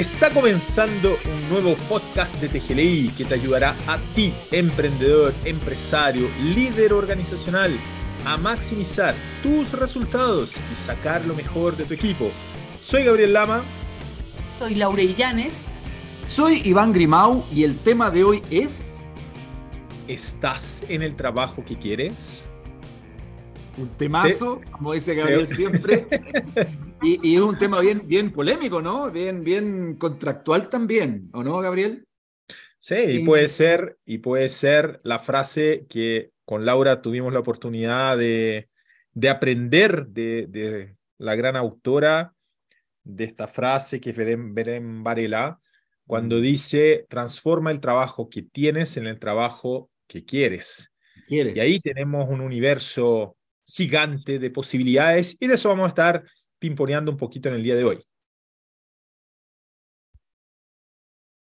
Está 0.00 0.30
comenzando 0.30 1.18
un 1.30 1.50
nuevo 1.50 1.76
podcast 1.86 2.40
de 2.40 2.48
TGLI 2.48 3.12
que 3.18 3.26
te 3.26 3.34
ayudará 3.34 3.76
a 3.86 3.98
ti, 4.14 4.32
emprendedor, 4.50 5.34
empresario, 5.44 6.26
líder 6.42 6.94
organizacional, 6.94 7.70
a 8.24 8.38
maximizar 8.38 9.14
tus 9.42 9.74
resultados 9.74 10.56
y 10.72 10.74
sacar 10.76 11.22
lo 11.26 11.34
mejor 11.34 11.76
de 11.76 11.84
tu 11.84 11.92
equipo. 11.92 12.30
Soy 12.80 13.04
Gabriel 13.04 13.34
Lama. 13.34 13.62
Soy 14.58 14.76
Laura 14.76 15.02
Illanes. 15.02 15.66
Soy 16.28 16.62
Iván 16.64 16.94
Grimau 16.94 17.44
y 17.52 17.64
el 17.64 17.76
tema 17.76 18.10
de 18.10 18.24
hoy 18.24 18.42
es... 18.50 19.04
¿Estás 20.08 20.82
en 20.88 21.02
el 21.02 21.14
trabajo 21.14 21.62
que 21.62 21.76
quieres? 21.76 22.46
Un 23.76 23.90
temazo, 23.98 24.62
como 24.70 24.94
dice 24.94 25.14
Gabriel 25.14 25.46
siempre. 25.46 26.08
Y, 27.02 27.34
es 27.34 27.40
un 27.40 27.58
tema 27.58 27.80
bien, 27.80 28.02
bien 28.06 28.30
polémico, 28.30 28.82
¿no? 28.82 29.10
Bien, 29.10 29.42
bien 29.42 29.96
contractual 29.96 30.68
también, 30.68 31.30
¿o 31.32 31.42
no, 31.42 31.58
Gabriel? 31.60 32.06
Sí, 32.78 32.94
y 32.94 33.24
puede 33.24 33.48
ser, 33.48 33.98
y 34.04 34.18
puede 34.18 34.48
ser 34.48 35.00
la 35.02 35.18
frase 35.18 35.86
que 35.88 36.30
con 36.44 36.64
Laura 36.64 37.00
tuvimos 37.00 37.32
la 37.32 37.40
oportunidad 37.40 38.18
de, 38.18 38.68
de 39.12 39.28
aprender 39.28 40.06
de, 40.08 40.46
de, 40.48 40.96
la 41.18 41.36
gran 41.36 41.56
autora 41.56 42.34
de 43.02 43.24
esta 43.24 43.48
frase 43.48 44.00
que 44.00 44.10
es 44.10 44.16
Belén 44.16 45.02
Varela, 45.02 45.58
cuando 46.06 46.40
dice, 46.40 47.06
transforma 47.08 47.70
el 47.70 47.80
trabajo 47.80 48.28
que 48.28 48.42
tienes 48.42 48.96
en 48.96 49.06
el 49.06 49.18
trabajo 49.18 49.90
que 50.06 50.24
quieres. 50.24 50.92
quieres. 51.26 51.56
Y 51.56 51.60
ahí 51.60 51.80
tenemos 51.80 52.28
un 52.28 52.40
universo 52.40 53.36
gigante 53.64 54.38
de 54.38 54.50
posibilidades 54.50 55.36
y 55.38 55.46
de 55.46 55.54
eso 55.54 55.68
vamos 55.68 55.86
a 55.86 55.88
estar 55.90 56.24
pimponeando 56.60 57.10
un 57.10 57.16
poquito 57.16 57.48
en 57.48 57.56
el 57.56 57.64
día 57.64 57.74
de 57.74 57.84
hoy. 57.84 58.06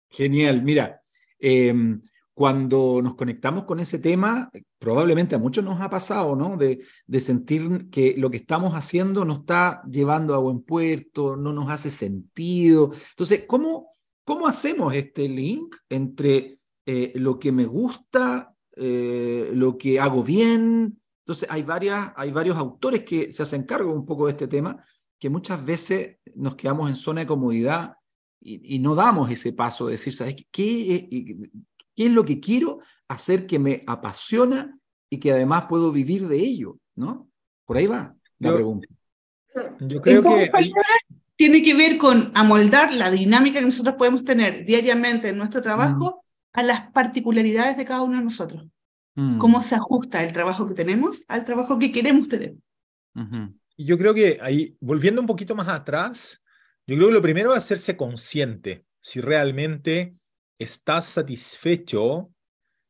Genial, 0.10 0.64
mira, 0.64 1.02
em, 1.38 2.02
cuando 2.34 3.02
nos 3.04 3.16
conectamos 3.16 3.66
con 3.66 3.80
ese 3.80 4.00
tema, 4.00 4.50
probablemente 4.80 5.36
a 5.36 5.40
muchos 5.40 5.64
nos 5.64 5.82
ha 5.82 5.90
pasado, 5.90 6.36
¿no? 6.36 6.56
De, 6.56 6.80
de, 7.06 7.20
sentir 7.20 7.90
que 7.92 8.16
lo 8.18 8.32
que 8.32 8.38
estamos 8.38 8.74
haciendo 8.74 9.26
no 9.26 9.34
está 9.34 9.84
llevando 9.92 10.34
a 10.34 10.40
buen 10.40 10.62
puerto, 10.62 11.36
no 11.36 11.52
nos 11.52 11.70
hace 11.70 11.92
sentido. 11.92 12.92
Entonces, 13.10 13.44
¿cómo, 13.46 13.92
cómo 14.24 14.48
hacemos 14.48 14.96
este 14.96 15.28
link 15.28 15.76
entre 15.90 16.60
eh, 16.86 17.12
lo 17.16 17.38
que 17.38 17.52
me 17.52 17.66
gusta, 17.66 18.56
eh, 18.78 19.52
lo 19.54 19.78
que 19.78 20.00
hago 20.00 20.24
bien? 20.24 20.98
Entonces, 21.26 21.48
hay, 21.52 21.62
varias, 21.62 22.14
hay 22.16 22.32
varios 22.32 22.58
autores 22.58 23.04
que 23.04 23.32
se 23.32 23.44
hacen 23.44 23.64
cargo 23.64 23.92
un 23.92 24.06
poco 24.06 24.26
de 24.26 24.32
este 24.32 24.48
tema, 24.48 24.84
que 25.20 25.30
muchas 25.30 25.64
veces 25.64 26.18
nos 26.36 26.56
quedamos 26.56 26.90
en 26.90 26.96
zona 26.96 27.22
de 27.22 27.28
comodidad 27.28 27.94
y, 28.42 28.80
no 28.80 28.96
damos 28.96 29.30
ese 29.30 29.52
paso 29.52 29.88
de 29.88 29.92
decir, 29.92 30.14
¿sabes 30.14 30.36
qué, 30.50 31.08
qué 31.10 32.06
es 32.06 32.12
lo 32.12 32.24
que 32.24 32.40
quiero 32.40 32.80
hacer 33.10 33.46
que 33.46 33.60
me 33.60 33.84
apasiona 33.86 34.80
y 35.10 35.20
que 35.20 35.34
además 35.34 35.66
puedo 35.68 35.92
vivir 35.92 36.28
de 36.28 36.38
ello? 36.38 36.78
¿no? 36.96 37.30
Por 37.66 37.78
ahí 37.78 37.88
va 37.88 38.16
la 38.40 38.54
pregunta. 38.54 38.88
Yo 39.80 40.02
creo 40.02 40.24
que 40.24 40.52
tiene 41.36 41.64
que 41.64 41.74
ver 41.74 41.98
con 41.98 42.32
amoldar 42.36 42.94
la 42.94 43.10
dinámica 43.10 43.60
que 43.60 43.66
nosotros 43.66 43.96
podemos 43.96 44.24
tener 44.26 44.66
diariamente 44.66 45.30
en 45.30 45.38
nuestro 45.38 45.62
trabajo 45.62 46.24
mm. 46.24 46.60
a 46.60 46.64
las 46.64 46.92
particularidades 46.92 47.78
de 47.78 47.86
cada 47.86 48.02
uno 48.02 48.18
de 48.18 48.24
nosotros. 48.24 48.66
Mm. 49.16 49.38
Cómo 49.38 49.62
se 49.62 49.76
ajusta 49.76 50.24
el 50.24 50.34
trabajo 50.34 50.68
que 50.68 50.74
tenemos 50.74 51.24
al 51.30 51.46
trabajo 51.46 51.80
que 51.80 51.92
queremos 51.92 52.28
tener. 52.28 52.56
Y 53.80 53.86
yo 53.86 53.98
creo 53.98 54.14
que 54.14 54.38
ahí, 54.42 54.76
volviendo 54.82 55.22
un 55.22 55.28
poquito 55.28 55.56
más 55.56 55.70
atrás, 55.70 56.44
yo 56.86 56.98
creo 56.98 57.08
que 57.08 57.14
lo 57.14 57.22
primero 57.22 57.54
es 57.54 57.60
hacerse 57.60 57.96
consciente 57.96 58.84
si 59.00 59.22
realmente 59.22 60.16
estás 60.60 61.06
satisfecho, 61.06 62.30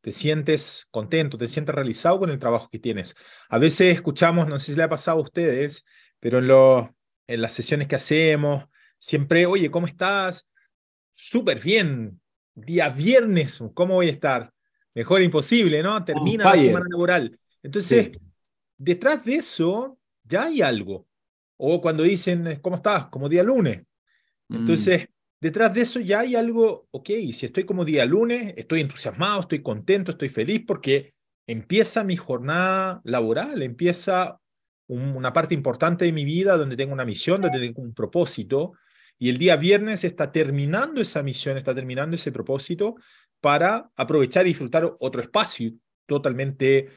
te 0.01 0.11
sientes 0.11 0.87
contento, 0.89 1.37
te 1.37 1.47
sientes 1.47 1.75
realizado 1.75 2.17
con 2.17 2.31
el 2.31 2.39
trabajo 2.39 2.69
que 2.71 2.79
tienes. 2.79 3.15
A 3.49 3.59
veces 3.59 3.93
escuchamos, 3.93 4.47
no 4.47 4.57
sé 4.57 4.71
si 4.71 4.77
le 4.77 4.81
ha 4.81 4.89
pasado 4.89 5.19
a 5.19 5.21
ustedes, 5.21 5.85
pero 6.19 6.39
en, 6.39 6.47
lo, 6.47 6.89
en 7.27 7.43
las 7.43 7.53
sesiones 7.53 7.87
que 7.87 7.95
hacemos, 7.95 8.65
siempre, 8.97 9.45
oye, 9.45 9.69
¿cómo 9.69 9.85
estás? 9.85 10.49
Súper 11.11 11.59
bien. 11.61 12.19
Día 12.55 12.89
viernes, 12.89 13.61
¿cómo 13.75 13.93
voy 13.93 14.07
a 14.07 14.13
estar? 14.13 14.51
Mejor 14.95 15.21
imposible, 15.21 15.83
¿no? 15.83 16.03
Termina 16.03 16.45
la 16.45 16.63
semana 16.63 16.85
laboral. 16.89 17.39
Entonces, 17.61 18.09
detrás 18.75 19.23
de 19.23 19.35
eso, 19.35 19.98
ya 20.29 20.43
hay 20.43 20.61
algo. 20.61 21.07
O 21.57 21.81
cuando 21.81 22.03
dicen, 22.03 22.59
¿cómo 22.61 22.77
estás? 22.77 23.07
Como 23.07 23.27
día 23.27 23.43
lunes. 23.43 23.81
Mm. 24.47 24.55
Entonces, 24.55 25.07
detrás 25.41 25.73
de 25.73 25.81
eso 25.81 25.99
ya 25.99 26.21
hay 26.21 26.35
algo, 26.35 26.87
ok, 26.91 27.09
si 27.33 27.45
estoy 27.45 27.65
como 27.65 27.83
día 27.83 28.05
lunes, 28.05 28.53
estoy 28.55 28.81
entusiasmado, 28.81 29.41
estoy 29.41 29.61
contento, 29.61 30.11
estoy 30.11 30.29
feliz 30.29 30.63
porque 30.65 31.13
empieza 31.47 32.03
mi 32.03 32.15
jornada 32.15 33.01
laboral, 33.03 33.61
empieza 33.63 34.39
una 34.87 35.33
parte 35.33 35.53
importante 35.53 36.05
de 36.05 36.13
mi 36.13 36.25
vida 36.25 36.57
donde 36.57 36.75
tengo 36.75 36.93
una 36.93 37.05
misión, 37.05 37.41
donde 37.41 37.59
tengo 37.59 37.81
un 37.81 37.93
propósito. 37.93 38.73
Y 39.19 39.29
el 39.29 39.37
día 39.37 39.55
viernes 39.55 40.03
está 40.03 40.31
terminando 40.31 41.01
esa 41.01 41.21
misión, 41.21 41.57
está 41.57 41.75
terminando 41.75 42.15
ese 42.15 42.31
propósito 42.31 42.95
para 43.41 43.91
aprovechar 43.95 44.45
y 44.45 44.49
disfrutar 44.49 44.95
otro 44.99 45.21
espacio 45.21 45.71
totalmente 46.07 46.89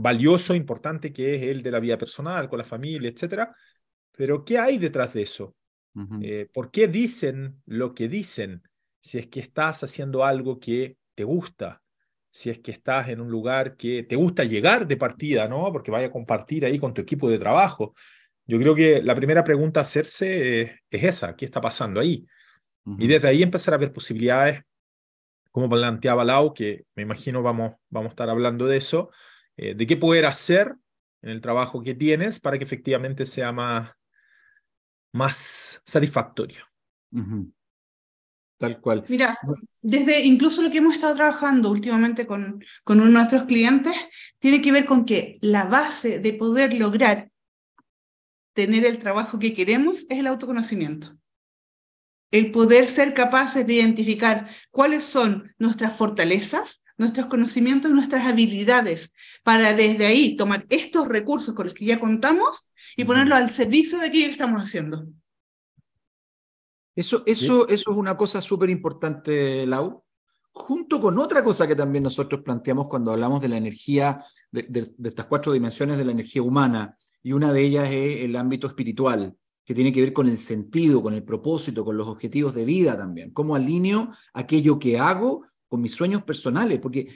valioso, 0.00 0.54
importante, 0.54 1.12
que 1.12 1.34
es 1.34 1.42
el 1.42 1.62
de 1.62 1.70
la 1.70 1.80
vida 1.80 1.98
personal, 1.98 2.48
con 2.48 2.58
la 2.58 2.64
familia, 2.64 3.10
etcétera. 3.10 3.54
Pero, 4.16 4.44
¿qué 4.44 4.58
hay 4.58 4.78
detrás 4.78 5.12
de 5.14 5.22
eso? 5.22 5.54
Eh, 6.22 6.48
¿Por 6.52 6.70
qué 6.70 6.88
dicen 6.88 7.62
lo 7.66 7.94
que 7.94 8.08
dicen? 8.08 8.62
Si 9.00 9.18
es 9.18 9.26
que 9.26 9.40
estás 9.40 9.82
haciendo 9.82 10.24
algo 10.24 10.58
que 10.58 10.96
te 11.14 11.24
gusta, 11.24 11.82
si 12.30 12.48
es 12.48 12.60
que 12.60 12.70
estás 12.70 13.08
en 13.08 13.20
un 13.20 13.30
lugar 13.30 13.76
que 13.76 14.04
te 14.04 14.16
gusta 14.16 14.44
llegar 14.44 14.86
de 14.86 14.96
partida, 14.96 15.48
¿no? 15.48 15.72
Porque 15.72 15.90
vaya 15.90 16.06
a 16.06 16.12
compartir 16.12 16.64
ahí 16.64 16.78
con 16.78 16.94
tu 16.94 17.02
equipo 17.02 17.28
de 17.28 17.38
trabajo. 17.38 17.94
Yo 18.46 18.58
creo 18.58 18.74
que 18.74 19.02
la 19.02 19.14
primera 19.14 19.44
pregunta 19.44 19.80
a 19.80 19.82
hacerse 19.82 20.62
es, 20.62 20.70
esa, 20.90 21.36
¿qué 21.36 21.44
está 21.44 21.60
pasando 21.60 22.00
ahí? 22.00 22.26
Y 22.98 23.06
desde 23.06 23.28
ahí 23.28 23.42
empezar 23.42 23.74
a 23.74 23.78
ver 23.78 23.92
posibilidades, 23.92 24.62
como 25.50 25.68
planteaba 25.68 26.24
Lau, 26.24 26.54
que 26.54 26.84
me 26.94 27.02
imagino 27.02 27.42
vamos, 27.42 27.72
vamos 27.88 28.08
a 28.08 28.10
estar 28.10 28.30
hablando 28.30 28.66
de 28.66 28.78
eso, 28.78 29.10
eh, 29.62 29.74
de 29.74 29.86
qué 29.86 29.94
poder 29.94 30.24
hacer 30.24 30.74
en 31.20 31.28
el 31.28 31.42
trabajo 31.42 31.82
que 31.82 31.94
tienes 31.94 32.40
para 32.40 32.56
que 32.56 32.64
efectivamente 32.64 33.26
sea 33.26 33.52
más, 33.52 33.90
más 35.12 35.82
satisfactorio. 35.84 36.64
Tal 38.56 38.80
cual. 38.80 39.04
Mira, 39.06 39.38
desde 39.82 40.24
incluso 40.24 40.62
lo 40.62 40.70
que 40.70 40.78
hemos 40.78 40.94
estado 40.94 41.14
trabajando 41.14 41.70
últimamente 41.70 42.26
con, 42.26 42.64
con 42.84 43.00
uno 43.00 43.08
de 43.08 43.12
nuestros 43.12 43.42
clientes, 43.42 43.92
tiene 44.38 44.62
que 44.62 44.72
ver 44.72 44.86
con 44.86 45.04
que 45.04 45.36
la 45.42 45.64
base 45.64 46.20
de 46.20 46.32
poder 46.32 46.72
lograr 46.72 47.30
tener 48.54 48.86
el 48.86 48.98
trabajo 48.98 49.38
que 49.38 49.52
queremos 49.52 50.06
es 50.08 50.20
el 50.20 50.26
autoconocimiento. 50.26 51.18
El 52.30 52.50
poder 52.50 52.88
ser 52.88 53.12
capaces 53.12 53.66
de 53.66 53.74
identificar 53.74 54.48
cuáles 54.70 55.04
son 55.04 55.54
nuestras 55.58 55.94
fortalezas, 55.94 56.82
nuestros 57.00 57.28
conocimientos, 57.28 57.90
nuestras 57.90 58.26
habilidades, 58.26 59.14
para 59.42 59.72
desde 59.72 60.04
ahí 60.04 60.36
tomar 60.36 60.66
estos 60.68 61.08
recursos 61.08 61.54
con 61.54 61.64
los 61.64 61.74
que 61.74 61.86
ya 61.86 61.98
contamos 61.98 62.68
y 62.94 63.04
ponerlos 63.04 63.38
al 63.38 63.48
servicio 63.48 63.98
de 63.98 64.08
aquello 64.08 64.26
que 64.26 64.32
estamos 64.32 64.62
haciendo. 64.62 65.06
Eso, 66.94 67.22
eso, 67.24 67.66
eso 67.68 67.90
es 67.90 67.96
una 67.96 68.18
cosa 68.18 68.42
súper 68.42 68.68
importante, 68.68 69.64
Lau, 69.66 70.04
junto 70.52 71.00
con 71.00 71.18
otra 71.18 71.42
cosa 71.42 71.66
que 71.66 71.74
también 71.74 72.04
nosotros 72.04 72.42
planteamos 72.42 72.86
cuando 72.86 73.12
hablamos 73.12 73.40
de 73.40 73.48
la 73.48 73.56
energía, 73.56 74.22
de, 74.52 74.64
de 74.68 75.08
estas 75.08 75.24
cuatro 75.24 75.54
dimensiones 75.54 75.96
de 75.96 76.04
la 76.04 76.12
energía 76.12 76.42
humana, 76.42 76.98
y 77.22 77.32
una 77.32 77.50
de 77.50 77.62
ellas 77.62 77.88
es 77.90 78.24
el 78.24 78.36
ámbito 78.36 78.66
espiritual, 78.66 79.34
que 79.64 79.74
tiene 79.74 79.90
que 79.90 80.02
ver 80.02 80.12
con 80.12 80.28
el 80.28 80.36
sentido, 80.36 81.02
con 81.02 81.14
el 81.14 81.22
propósito, 81.22 81.82
con 81.82 81.96
los 81.96 82.08
objetivos 82.08 82.54
de 82.54 82.66
vida 82.66 82.94
también. 82.94 83.30
¿Cómo 83.30 83.54
alineo 83.54 84.10
aquello 84.34 84.78
que 84.78 84.98
hago 84.98 85.46
con 85.70 85.80
mis 85.80 85.94
sueños 85.94 86.24
personales, 86.24 86.80
porque 86.80 87.06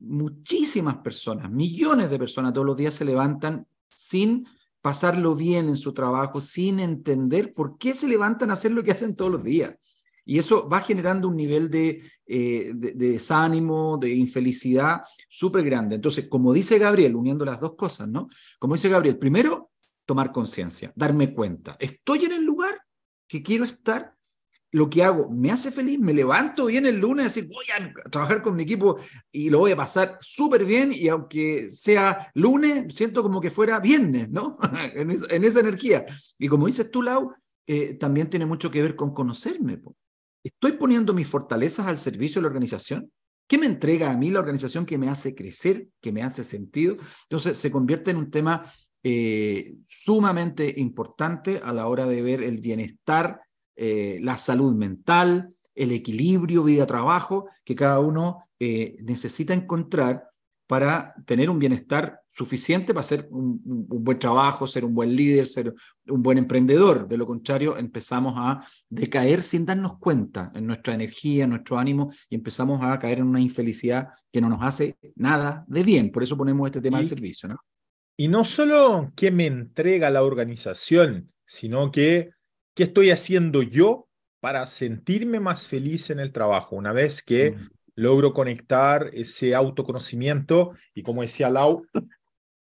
muchísimas 0.00 0.96
personas, 0.96 1.48
millones 1.50 2.10
de 2.10 2.18
personas 2.18 2.52
todos 2.52 2.66
los 2.66 2.76
días 2.76 2.92
se 2.92 3.04
levantan 3.04 3.66
sin 3.88 4.46
pasarlo 4.82 5.36
bien 5.36 5.68
en 5.68 5.76
su 5.76 5.94
trabajo, 5.94 6.40
sin 6.40 6.80
entender 6.80 7.54
por 7.54 7.78
qué 7.78 7.94
se 7.94 8.08
levantan 8.08 8.50
a 8.50 8.54
hacer 8.54 8.72
lo 8.72 8.82
que 8.82 8.90
hacen 8.90 9.14
todos 9.14 9.30
los 9.30 9.44
días. 9.44 9.76
Y 10.24 10.38
eso 10.38 10.68
va 10.68 10.80
generando 10.80 11.28
un 11.28 11.36
nivel 11.36 11.70
de, 11.70 12.02
eh, 12.26 12.72
de, 12.74 12.92
desánimo, 12.94 13.96
de 13.96 14.10
infelicidad 14.10 15.02
súper 15.28 15.64
grande. 15.64 15.94
Entonces, 15.94 16.28
como 16.28 16.52
dice 16.52 16.78
Gabriel, 16.78 17.14
uniendo 17.14 17.44
las 17.44 17.60
dos 17.60 17.74
cosas, 17.74 18.08
¿no? 18.08 18.28
Como 18.58 18.74
dice 18.74 18.88
Gabriel, 18.88 19.18
primero, 19.18 19.70
tomar 20.04 20.32
conciencia, 20.32 20.92
darme 20.96 21.32
cuenta. 21.32 21.76
¿Estoy 21.78 22.24
en 22.24 22.32
el 22.32 22.44
lugar 22.44 22.80
que 23.28 23.42
quiero 23.42 23.64
estar? 23.64 24.16
Lo 24.72 24.88
que 24.88 25.02
hago 25.02 25.28
me 25.30 25.50
hace 25.50 25.72
feliz, 25.72 25.98
me 25.98 26.12
levanto 26.12 26.66
bien 26.66 26.86
el 26.86 26.98
lunes 26.98 27.34
decir, 27.34 27.48
voy 27.48 27.64
a 27.76 28.10
trabajar 28.10 28.42
con 28.42 28.54
mi 28.54 28.62
equipo 28.62 28.98
y 29.32 29.50
lo 29.50 29.58
voy 29.58 29.72
a 29.72 29.76
pasar 29.76 30.18
súper 30.20 30.64
bien 30.64 30.92
y 30.94 31.08
aunque 31.08 31.68
sea 31.70 32.30
lunes, 32.34 32.94
siento 32.94 33.22
como 33.22 33.40
que 33.40 33.50
fuera 33.50 33.80
viernes, 33.80 34.30
¿no? 34.30 34.58
en, 34.94 35.10
esa 35.44 35.60
energía. 35.60 36.04
Y 36.38 36.48
como 36.48 36.66
dices 36.66 36.90
tú, 36.90 37.02
Lau, 37.02 37.32
eh, 37.66 37.94
también 37.94 38.30
tiene 38.30 38.46
mucho 38.46 38.70
que 38.70 38.82
ver 38.82 38.96
con 38.96 39.12
conocerme. 39.12 39.80
¿estoy 40.42 40.72
poniendo 40.72 41.12
mis 41.12 41.28
fortalezas 41.28 41.86
al 41.86 41.98
servicio 41.98 42.40
de 42.40 42.42
la 42.42 42.48
organización? 42.48 43.12
¿Qué 43.46 43.58
me 43.58 43.66
entrega 43.66 44.10
a 44.10 44.16
mí 44.16 44.30
la 44.30 44.40
organización 44.40 44.86
que 44.86 44.96
me 44.96 45.08
hace 45.08 45.34
crecer, 45.34 45.88
que 46.00 46.12
me 46.12 46.22
hace 46.22 46.44
sentido? 46.44 46.96
Entonces 47.24 47.56
se 47.56 47.70
convierte 47.70 48.12
en 48.12 48.16
un 48.16 48.30
tema 48.30 48.64
eh, 49.02 49.74
sumamente 49.86 50.72
importante 50.76 51.60
a 51.62 51.72
la 51.72 51.88
hora 51.88 52.06
de 52.06 52.22
ver 52.22 52.42
el 52.42 52.60
bienestar, 52.60 53.40
eh, 53.82 54.18
la 54.20 54.36
salud 54.36 54.74
mental, 54.74 55.54
el 55.74 55.92
equilibrio 55.92 56.62
vida-trabajo 56.62 57.48
que 57.64 57.74
cada 57.74 57.98
uno 57.98 58.44
eh, 58.58 58.98
necesita 59.00 59.54
encontrar 59.54 60.28
para 60.66 61.14
tener 61.24 61.48
un 61.48 61.58
bienestar 61.58 62.20
suficiente 62.28 62.92
para 62.92 63.00
hacer 63.00 63.26
un, 63.30 63.58
buen 63.64 64.18
trabajo, 64.18 64.66
ser 64.66 64.84
un 64.84 64.94
buen 64.94 65.16
líder, 65.16 65.46
ser 65.46 65.74
un 66.08 66.22
buen 66.22 66.36
emprendedor. 66.36 67.08
De 67.08 67.16
lo 67.16 67.26
contrario, 67.26 67.78
empezamos 67.78 68.34
a 68.36 68.62
decaer 68.90 69.40
sin 69.40 69.64
darnos 69.64 69.98
cuenta 69.98 70.52
en 70.54 70.66
nuestra 70.66 70.92
energía, 70.92 71.44
en 71.44 71.50
nuestro 71.50 71.78
ánimo 71.78 72.12
y 72.28 72.34
empezamos 72.34 72.82
a 72.82 72.98
caer 72.98 73.20
en 73.20 73.28
una 73.28 73.40
infelicidad 73.40 74.08
que 74.30 74.42
no 74.42 74.50
nos 74.50 74.60
hace 74.60 74.98
nada 75.16 75.64
de 75.68 75.82
bien. 75.84 76.12
Por 76.12 76.22
eso 76.22 76.36
ponemos 76.36 76.66
este 76.66 76.82
tema 76.82 77.00
de 77.00 77.06
servicio. 77.06 77.48
¿no? 77.48 77.56
Y 78.18 78.28
no 78.28 78.44
solo 78.44 79.10
qué 79.16 79.30
me 79.30 79.46
entrega 79.46 80.10
la 80.10 80.22
organización, 80.22 81.32
sino 81.46 81.90
que 81.90 82.28
qué 82.80 82.84
estoy 82.84 83.10
haciendo 83.10 83.60
yo 83.60 84.08
para 84.40 84.66
sentirme 84.66 85.38
más 85.38 85.68
feliz 85.68 86.08
en 86.08 86.18
el 86.18 86.32
trabajo. 86.32 86.76
Una 86.76 86.94
vez 86.94 87.22
que 87.22 87.50
mm 87.50 87.68
logro 87.94 88.32
conectar 88.32 89.10
ese 89.12 89.54
autoconocimiento 89.54 90.72
y 90.94 91.02
como 91.02 91.20
decía 91.20 91.50
Lau, 91.50 91.84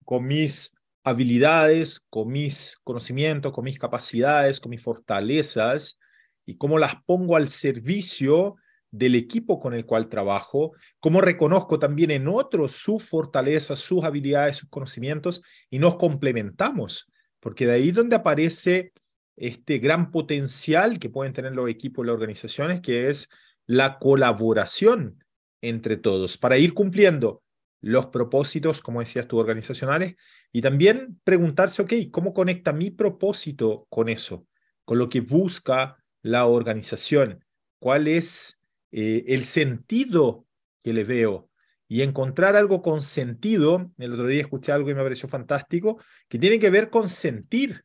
con 0.03 0.27
mis 0.27 0.75
habilidades, 1.03 2.05
con 2.11 2.27
mis 2.27 2.79
conocimientos, 2.83 3.51
con 3.51 3.63
mis 3.63 3.79
capacidades, 3.79 4.59
con 4.59 4.69
mis 4.69 4.83
fortalezas 4.83 5.97
y 6.45 6.57
cómo 6.57 6.77
las 6.77 6.97
pongo 7.07 7.35
al 7.35 7.47
servicio 7.47 8.57
del 8.91 9.15
equipo 9.15 9.59
con 9.59 9.73
el 9.73 9.87
cual 9.87 10.09
trabajo, 10.09 10.73
cómo 10.99 11.21
reconozco 11.21 11.79
también 11.79 12.11
en 12.11 12.27
otros 12.27 12.73
sus 12.73 13.03
fortalezas, 13.03 13.79
sus 13.79 14.03
habilidades, 14.03 14.57
sus 14.57 14.69
conocimientos 14.69 15.41
y 15.71 15.79
nos 15.79 15.95
complementamos, 15.95 17.11
porque 17.39 17.65
de 17.65 17.73
ahí 17.73 17.89
donde 17.89 18.17
aparece 18.17 18.93
este 19.37 19.79
gran 19.79 20.11
potencial 20.11 20.99
que 20.99 21.09
pueden 21.09 21.33
tener 21.33 21.53
los 21.53 21.69
equipos 21.69 22.03
y 22.03 22.07
las 22.07 22.13
organizaciones, 22.13 22.81
que 22.81 23.09
es 23.09 23.29
la 23.65 23.99
colaboración 23.99 25.23
entre 25.61 25.97
todos 25.97 26.37
para 26.37 26.57
ir 26.57 26.73
cumpliendo 26.73 27.41
los 27.81 28.07
propósitos, 28.07 28.81
como 28.81 28.99
decías 28.99 29.27
tú, 29.27 29.37
organizacionales, 29.37 30.15
y 30.51 30.61
también 30.61 31.19
preguntarse, 31.23 31.83
ok, 31.83 31.93
¿cómo 32.11 32.33
conecta 32.33 32.73
mi 32.73 32.89
propósito 32.89 33.85
con 33.89 34.09
eso, 34.09 34.47
con 34.85 34.97
lo 34.97 35.07
que 35.07 35.21
busca 35.21 36.03
la 36.23 36.47
organización? 36.47 37.45
¿Cuál 37.77 38.07
es 38.07 38.59
eh, 38.91 39.23
el 39.27 39.43
sentido 39.43 40.47
que 40.81 40.93
le 40.93 41.03
veo? 41.03 41.51
Y 41.87 42.01
encontrar 42.01 42.55
algo 42.55 42.81
con 42.81 43.03
sentido, 43.03 43.91
el 43.99 44.13
otro 44.13 44.25
día 44.25 44.41
escuché 44.41 44.71
algo 44.71 44.89
y 44.89 44.95
me 44.95 45.03
pareció 45.03 45.29
fantástico, 45.29 46.01
que 46.27 46.39
tiene 46.39 46.57
que 46.57 46.71
ver 46.71 46.89
con 46.89 47.07
sentir. 47.07 47.84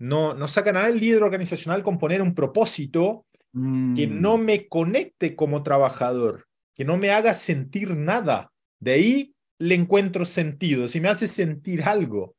No, 0.00 0.34
no 0.34 0.48
saca 0.48 0.72
nada 0.72 0.88
el 0.88 0.98
líder 0.98 1.22
organizacional 1.22 1.82
con 1.84 1.98
poner 1.98 2.22
un 2.22 2.34
propósito 2.34 3.26
que 3.52 4.06
no 4.08 4.36
Mm. 4.38 4.44
me 4.44 4.68
conecte 4.68 5.36
como 5.36 5.62
trabajador, 5.62 6.46
que 6.74 6.84
no 6.84 6.96
me 6.96 7.10
haga 7.10 7.34
sentir 7.34 7.94
nada. 7.96 8.52
De 8.78 8.92
ahí 8.92 9.34
le 9.58 9.74
encuentro 9.74 10.24
sentido, 10.24 10.88
si 10.88 11.00
me 11.00 11.08
hace 11.08 11.26
sentir 11.26 11.82
algo. 11.82 12.34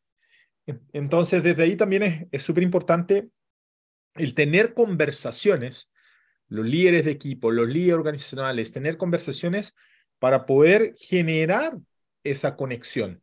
En- 0.65 0.81
Entonces, 0.91 1.43
desde 1.43 1.63
ahí 1.63 1.75
también 1.75 2.27
es 2.31 2.43
súper 2.43 2.63
importante 2.63 3.29
el 4.15 4.33
tener 4.33 4.73
conversaciones, 4.73 5.93
los 6.47 6.65
líderes 6.65 7.05
de 7.05 7.11
equipo, 7.11 7.51
los 7.51 7.67
líderes 7.67 7.95
organizacionales, 7.95 8.71
tener 8.73 8.97
conversaciones 8.97 9.75
para 10.19 10.45
poder 10.45 10.93
generar 10.97 11.77
esa 12.23 12.55
conexión. 12.55 13.20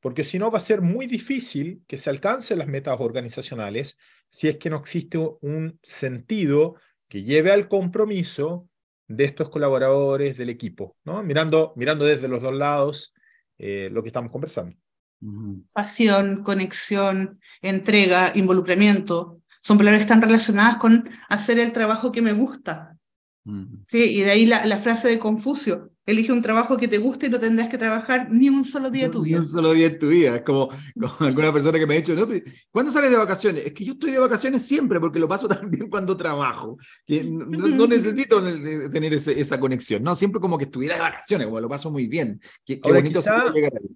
Porque 0.00 0.24
si 0.24 0.38
no, 0.38 0.50
va 0.50 0.58
a 0.58 0.62
ser 0.62 0.80
muy 0.80 1.06
difícil 1.06 1.82
que 1.86 1.98
se 1.98 2.10
alcancen 2.10 2.58
las 2.58 2.68
metas 2.68 2.96
organizacionales 3.00 3.98
si 4.28 4.48
es 4.48 4.56
que 4.56 4.70
no 4.70 4.78
existe 4.78 5.18
un 5.18 5.78
sentido 5.82 6.76
que 7.08 7.22
lleve 7.22 7.52
al 7.52 7.68
compromiso 7.68 8.68
de 9.08 9.24
estos 9.24 9.50
colaboradores 9.50 10.38
del 10.38 10.50
equipo, 10.50 10.96
¿no? 11.04 11.22
Mirando, 11.22 11.72
mirando 11.76 12.04
desde 12.04 12.28
los 12.28 12.40
dos 12.40 12.54
lados 12.54 13.12
eh, 13.58 13.88
lo 13.90 14.02
que 14.02 14.08
estamos 14.08 14.30
conversando. 14.30 14.76
Pasión, 15.72 16.42
conexión, 16.44 17.40
entrega, 17.60 18.32
involucramiento, 18.34 19.42
son 19.60 19.76
palabras 19.76 19.98
que 19.98 20.04
están 20.04 20.22
relacionadas 20.22 20.76
con 20.76 21.10
hacer 21.28 21.58
el 21.58 21.72
trabajo 21.72 22.12
que 22.12 22.22
me 22.22 22.32
gusta. 22.32 22.96
¿sí? 23.88 24.18
Y 24.18 24.22
de 24.22 24.30
ahí 24.30 24.46
la, 24.46 24.64
la 24.64 24.78
frase 24.78 25.08
de 25.08 25.18
Confucio, 25.18 25.92
elige 26.06 26.32
un 26.32 26.42
trabajo 26.42 26.76
que 26.76 26.88
te 26.88 26.98
guste 26.98 27.26
y 27.26 27.30
no 27.30 27.38
tendrás 27.38 27.68
que 27.68 27.78
trabajar 27.78 28.28
ni 28.30 28.48
un 28.48 28.64
solo 28.64 28.90
día 28.90 29.04
de 29.04 29.10
tu 29.10 29.22
Ni 29.22 29.28
vida. 29.30 29.38
un 29.40 29.46
solo 29.46 29.72
día 29.72 29.86
en 29.86 29.98
tu 29.98 30.08
vida. 30.08 30.36
Es 30.36 30.42
como, 30.42 30.68
como 30.68 31.14
alguna 31.20 31.52
persona 31.52 31.78
que 31.78 31.86
me 31.86 31.94
ha 31.94 31.96
dicho, 31.98 32.14
no, 32.14 32.26
¿cuándo 32.70 32.90
sales 32.90 33.10
de 33.10 33.16
vacaciones? 33.16 33.66
Es 33.66 33.72
que 33.72 33.84
yo 33.84 33.92
estoy 33.92 34.10
de 34.12 34.18
vacaciones 34.18 34.62
siempre 34.66 34.98
porque 34.98 35.18
lo 35.20 35.28
paso 35.28 35.46
también 35.48 35.88
cuando 35.88 36.16
trabajo. 36.16 36.78
Que 37.06 37.22
no, 37.24 37.44
no 37.46 37.86
necesito 37.86 38.46
eh, 38.48 38.88
tener 38.90 39.14
ese- 39.14 39.38
esa 39.38 39.60
conexión. 39.60 40.02
No, 40.02 40.14
siempre 40.14 40.40
como 40.40 40.58
que 40.58 40.64
estuviera 40.64 40.96
de 40.96 41.02
vacaciones, 41.02 41.46
como 41.46 41.60
lo 41.60 41.68
paso 41.68 41.90
muy 41.90 42.06
bien. 42.08 42.40
Qué, 42.64 42.80
qué 42.80 42.88
Ahora, 42.88 43.00
bonito 43.00 43.20
quizá- 43.20 43.52
llegar 43.52 43.72
ahí. 43.74 43.88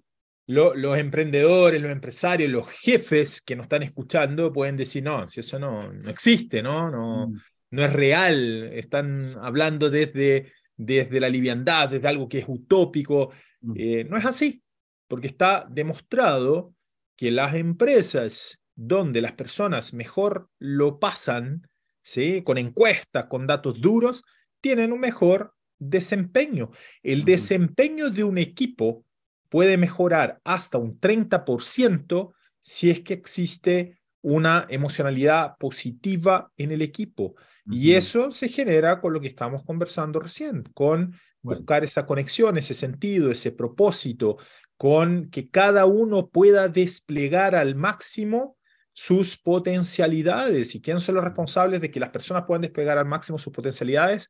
Lo- 0.47 0.75
los 0.75 0.97
emprendedores, 0.99 1.81
los 1.81 1.91
empresarios, 1.91 2.51
los 2.51 2.69
jefes 2.69 3.41
que 3.41 3.55
nos 3.55 3.63
están 3.63 3.81
escuchando 3.81 4.53
pueden 4.53 4.77
decir, 4.77 5.03
no, 5.03 5.25
si 5.27 5.39
eso 5.39 5.57
no, 5.57 5.91
no 5.91 6.07
existe, 6.09 6.61
¿no? 6.61 6.91
No, 6.91 7.27
Mm. 7.29 7.39
no 7.71 7.83
es 7.83 7.91
real, 7.91 8.69
están 8.73 9.23
hablando 9.41 9.89
desde, 9.89 10.53
desde 10.77 11.19
la 11.19 11.29
liviandad, 11.29 11.89
desde 11.89 12.07
algo 12.07 12.27
que 12.27 12.39
es 12.39 12.45
utópico. 12.47 13.31
Mm. 13.61 13.73
Eh, 13.77 14.03
no 14.09 14.17
es 14.17 14.25
así, 14.25 14.61
porque 15.07 15.27
está 15.27 15.67
demostrado 15.69 16.73
que 17.15 17.31
las 17.31 17.55
empresas 17.55 18.61
donde 18.75 19.21
las 19.21 19.33
personas 19.33 19.93
mejor 19.93 20.49
lo 20.59 20.99
pasan, 20.99 21.67
¿sí? 22.01 22.41
con 22.43 22.57
encuestas, 22.57 23.25
con 23.25 23.47
datos 23.47 23.79
duros, 23.79 24.23
tienen 24.61 24.91
un 24.91 24.99
mejor 24.99 25.53
desempeño. 25.79 26.71
El 27.03 27.23
desempeño 27.23 28.09
de 28.09 28.23
un 28.23 28.37
equipo 28.37 29.05
puede 29.49 29.77
mejorar 29.77 30.39
hasta 30.43 30.77
un 30.77 30.99
30% 30.99 32.33
si 32.61 32.89
es 32.89 33.01
que 33.01 33.13
existe 33.13 33.99
una 34.27 34.65
emocionalidad 34.69 35.55
positiva 35.59 36.51
en 36.57 36.71
el 36.71 36.81
equipo. 36.81 37.35
Y 37.69 37.93
eso 37.93 38.31
se 38.31 38.49
genera 38.49 38.99
con 38.99 39.13
lo 39.13 39.21
que 39.21 39.27
estamos 39.27 39.63
conversando 39.63 40.19
recién, 40.19 40.63
con 40.73 41.11
Bueno. 41.43 41.59
buscar 41.59 41.83
esa 41.83 42.07
conexión, 42.07 42.57
ese 42.57 42.73
sentido, 42.73 43.29
ese 43.31 43.51
propósito, 43.51 44.37
con 44.77 45.29
que 45.29 45.51
cada 45.51 45.85
uno 45.85 46.27
pueda 46.29 46.67
desplegar 46.69 47.53
al 47.53 47.75
máximo 47.75 48.57
sus 48.93 49.37
potencialidades. 49.37 50.73
¿Y 50.73 50.81
quiénes 50.81 51.03
son 51.03 51.15
los 51.15 51.23
responsables 51.23 51.79
de 51.79 51.91
que 51.91 51.99
las 51.99 52.09
personas 52.09 52.45
puedan 52.47 52.63
desplegar 52.63 52.97
al 52.97 53.05
máximo 53.05 53.37
sus 53.37 53.53
potencialidades? 53.53 54.27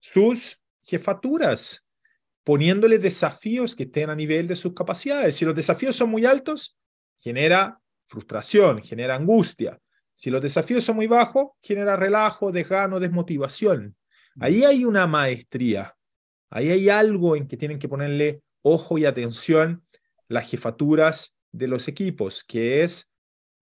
Sus 0.00 0.60
jefaturas, 0.82 1.86
poniéndole 2.44 2.98
desafíos 2.98 3.74
que 3.74 3.84
estén 3.84 4.10
a 4.10 4.14
nivel 4.14 4.46
de 4.46 4.56
sus 4.56 4.74
capacidades. 4.74 5.34
Si 5.34 5.46
los 5.46 5.54
desafíos 5.54 5.96
son 5.96 6.10
muy 6.10 6.26
altos, 6.26 6.76
genera 7.20 7.80
frustración, 8.10 8.82
genera 8.82 9.14
angustia. 9.14 9.78
Si 10.14 10.30
los 10.30 10.42
desafíos 10.42 10.84
son 10.84 10.96
muy 10.96 11.06
bajos, 11.06 11.52
genera 11.62 11.96
relajo, 11.96 12.50
desgano, 12.50 12.98
desmotivación. 12.98 13.96
Ahí 14.40 14.64
hay 14.64 14.84
una 14.84 15.06
maestría. 15.06 15.94
Ahí 16.50 16.70
hay 16.70 16.88
algo 16.88 17.36
en 17.36 17.46
que 17.46 17.56
tienen 17.56 17.78
que 17.78 17.88
ponerle 17.88 18.42
ojo 18.62 18.98
y 18.98 19.06
atención 19.06 19.84
las 20.28 20.50
jefaturas 20.50 21.36
de 21.52 21.68
los 21.68 21.88
equipos, 21.88 22.44
que 22.44 22.82
es 22.82 23.12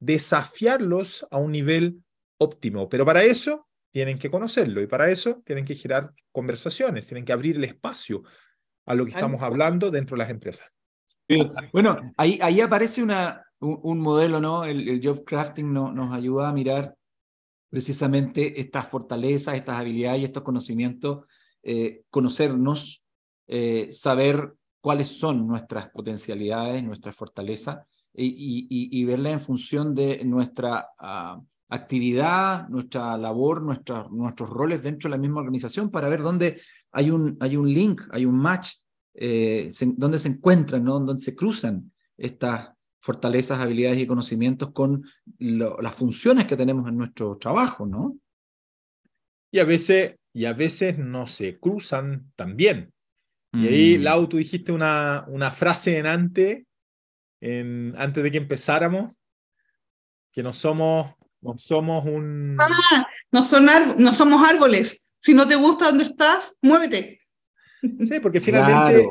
desafiarlos 0.00 1.26
a 1.30 1.36
un 1.36 1.52
nivel 1.52 2.02
óptimo. 2.38 2.88
Pero 2.88 3.04
para 3.04 3.22
eso 3.22 3.68
tienen 3.92 4.18
que 4.18 4.30
conocerlo 4.30 4.80
y 4.80 4.86
para 4.86 5.10
eso 5.10 5.42
tienen 5.44 5.64
que 5.64 5.74
girar 5.74 6.12
conversaciones, 6.32 7.06
tienen 7.06 7.24
que 7.24 7.32
abrir 7.32 7.56
el 7.56 7.64
espacio 7.64 8.22
a 8.86 8.94
lo 8.94 9.04
que 9.04 9.12
estamos 9.12 9.42
hablando 9.42 9.90
dentro 9.90 10.16
de 10.16 10.22
las 10.22 10.30
empresas. 10.30 10.68
Bueno, 11.72 12.12
ahí, 12.16 12.38
ahí 12.40 12.62
aparece 12.62 13.02
una, 13.02 13.44
un, 13.60 13.98
modelo, 13.98 14.40
¿no? 14.40 14.64
El, 14.64 15.00
job 15.02 15.24
crafting 15.24 15.72
no- 15.72 15.92
nos 15.92 16.14
ayuda 16.14 16.48
a 16.48 16.52
mirar 16.52 16.94
precisamente 17.70 18.60
estas 18.60 18.88
fortalezas, 18.88 19.54
estas 19.56 19.76
habilidades 19.78 20.20
y 20.22 20.24
estos 20.24 20.42
conocimientos, 20.42 21.26
eh, 21.62 22.02
conocernos, 22.10 23.06
eh, 23.46 23.88
saber 23.90 24.54
cuáles 24.80 25.08
son 25.08 25.46
nuestras 25.46 25.90
potencialidades, 25.90 26.82
nuestras 26.82 27.14
fortalezas 27.16 27.78
y- 28.14 28.66
y 28.70 29.04
verlas 29.04 29.32
en 29.34 29.40
función 29.40 29.94
de 29.94 30.24
nuestra 30.24 30.88
ah, 30.98 31.40
actividad, 31.68 32.68
nuestra 32.68 33.16
labor, 33.18 33.62
nuestra, 33.62 34.06
nuestros 34.10 34.48
roles 34.50 34.82
dentro 34.82 35.08
de 35.10 35.16
la 35.16 35.20
misma 35.20 35.40
organización 35.40 35.90
para 35.90 36.08
ver 36.08 36.22
dónde 36.22 36.60
hay 36.92 37.10
un, 37.10 37.36
hay 37.40 37.56
un 37.56 37.72
link, 37.72 38.02
hay 38.10 38.24
un 38.24 38.36
match, 38.38 38.70
eh, 39.14 39.68
se- 39.70 39.92
dónde 39.96 40.18
se 40.18 40.28
encuentran, 40.28 40.82
¿no? 40.84 40.98
dónde 41.00 41.22
se 41.22 41.36
cruzan 41.36 41.92
estas 42.16 42.70
fortalezas, 43.00 43.60
habilidades 43.60 43.98
y 43.98 44.06
conocimientos 44.06 44.72
con 44.72 45.04
lo- 45.38 45.80
las 45.80 45.94
funciones 45.94 46.46
que 46.46 46.56
tenemos 46.56 46.88
en 46.88 46.96
nuestro 46.96 47.36
trabajo, 47.36 47.86
¿no? 47.86 48.16
y 49.50 49.60
a 49.60 49.64
veces, 49.64 50.16
y 50.32 50.44
a 50.44 50.52
veces 50.52 50.98
no 50.98 51.26
se 51.26 51.58
cruzan 51.58 52.30
también. 52.36 52.92
Y 53.52 53.66
ahí, 53.66 53.98
mm. 53.98 54.02
Lau, 54.02 54.28
tú 54.28 54.36
dijiste 54.36 54.72
una, 54.72 55.24
una 55.28 55.50
frase 55.50 55.96
en 55.96 56.06
antes, 56.06 56.64
en, 57.40 57.94
antes 57.96 58.22
de 58.22 58.30
que 58.30 58.36
empezáramos, 58.38 59.12
que 60.32 60.42
no 60.42 60.52
somos, 60.52 61.14
no 61.40 61.56
somos 61.56 62.04
un... 62.04 62.58
Ah, 62.60 63.08
no, 63.32 63.42
son 63.42 63.66
no 63.96 64.12
somos 64.12 64.46
árboles. 64.46 65.06
Si 65.18 65.32
no 65.34 65.48
te 65.48 65.56
gusta 65.56 65.86
donde 65.86 66.04
estás, 66.04 66.56
muévete. 66.60 67.20
Sí, 67.80 68.20
porque 68.20 68.40
finalmente 68.40 69.10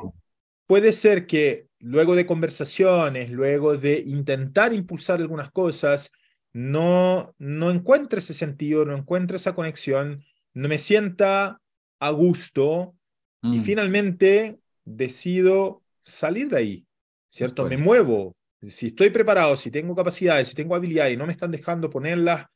puede 0.67 0.91
ser 0.93 1.25
que 1.25 1.66
luego 1.79 2.15
de 2.15 2.25
conversaciones, 2.25 3.29
luego 3.29 3.77
de 3.77 4.03
intentar 4.05 4.73
impulsar 4.73 5.19
algunas 5.19 5.51
cosas, 5.51 6.11
no, 6.53 7.35
no 7.37 7.71
encuentre 7.71 8.19
ese 8.19 8.33
sentido, 8.33 8.85
no 8.85 8.95
encuentre 8.95 9.37
esa 9.37 9.53
conexión, 9.53 10.23
no 10.53 10.67
me 10.67 10.77
sienta 10.77 11.61
a 11.99 12.09
gusto 12.11 12.95
y 13.43 13.59
mm. 13.59 13.61
finalmente 13.61 14.59
decido 14.83 15.83
salir 16.01 16.49
de 16.49 16.57
ahí, 16.57 16.87
¿cierto? 17.29 17.65
Me 17.65 17.77
muevo. 17.77 18.35
Si 18.61 18.87
estoy 18.87 19.11
preparado, 19.11 19.55
si 19.55 19.69
tengo 19.69 19.95
capacidades, 19.95 20.47
si 20.47 20.55
tengo 20.55 20.75
habilidades 20.75 21.13
y 21.13 21.17
no 21.17 21.27
me 21.27 21.33
están 21.33 21.51
dejando 21.51 21.89
ponerlas 21.89 22.47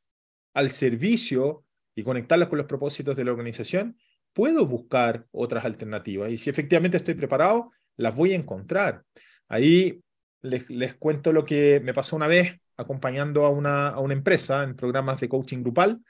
al 0.54 0.72
servicio 0.72 1.64
y 1.96 2.04
conectarlas 2.04 2.50
con 2.50 2.58
los 2.58 2.68
propósitos 2.68 3.16
de 3.16 3.24
la 3.24 3.32
organización, 3.32 3.98
puedo 4.34 4.66
buscar 4.66 5.28
otras 5.32 5.66
alternativas. 5.66 6.32
Y 6.32 6.38
si 6.38 6.50
efectivamente 6.50 6.98
estoy 6.98 7.14
preparado, 7.14 7.72
las 8.02 8.16
voy 8.16 8.34
a 8.34 8.36
encontrar. 8.36 9.04
Ahí 9.48 10.02
les, 10.42 10.70
les 10.70 10.96
cuento 10.96 11.32
lo 11.32 11.46
que 11.46 11.80
me 11.82 11.94
pasó 11.94 12.16
una 12.16 12.28
vez 12.28 12.60
acompañando 12.78 13.46
a 13.46 13.50
una, 13.50 13.90
a 13.90 14.00
una 14.00 14.14
empresa 14.14 14.64
en 14.64 14.76
programas 14.76 15.20
de 15.20 15.30
coaching 15.30 15.62
grupal, 15.62 16.02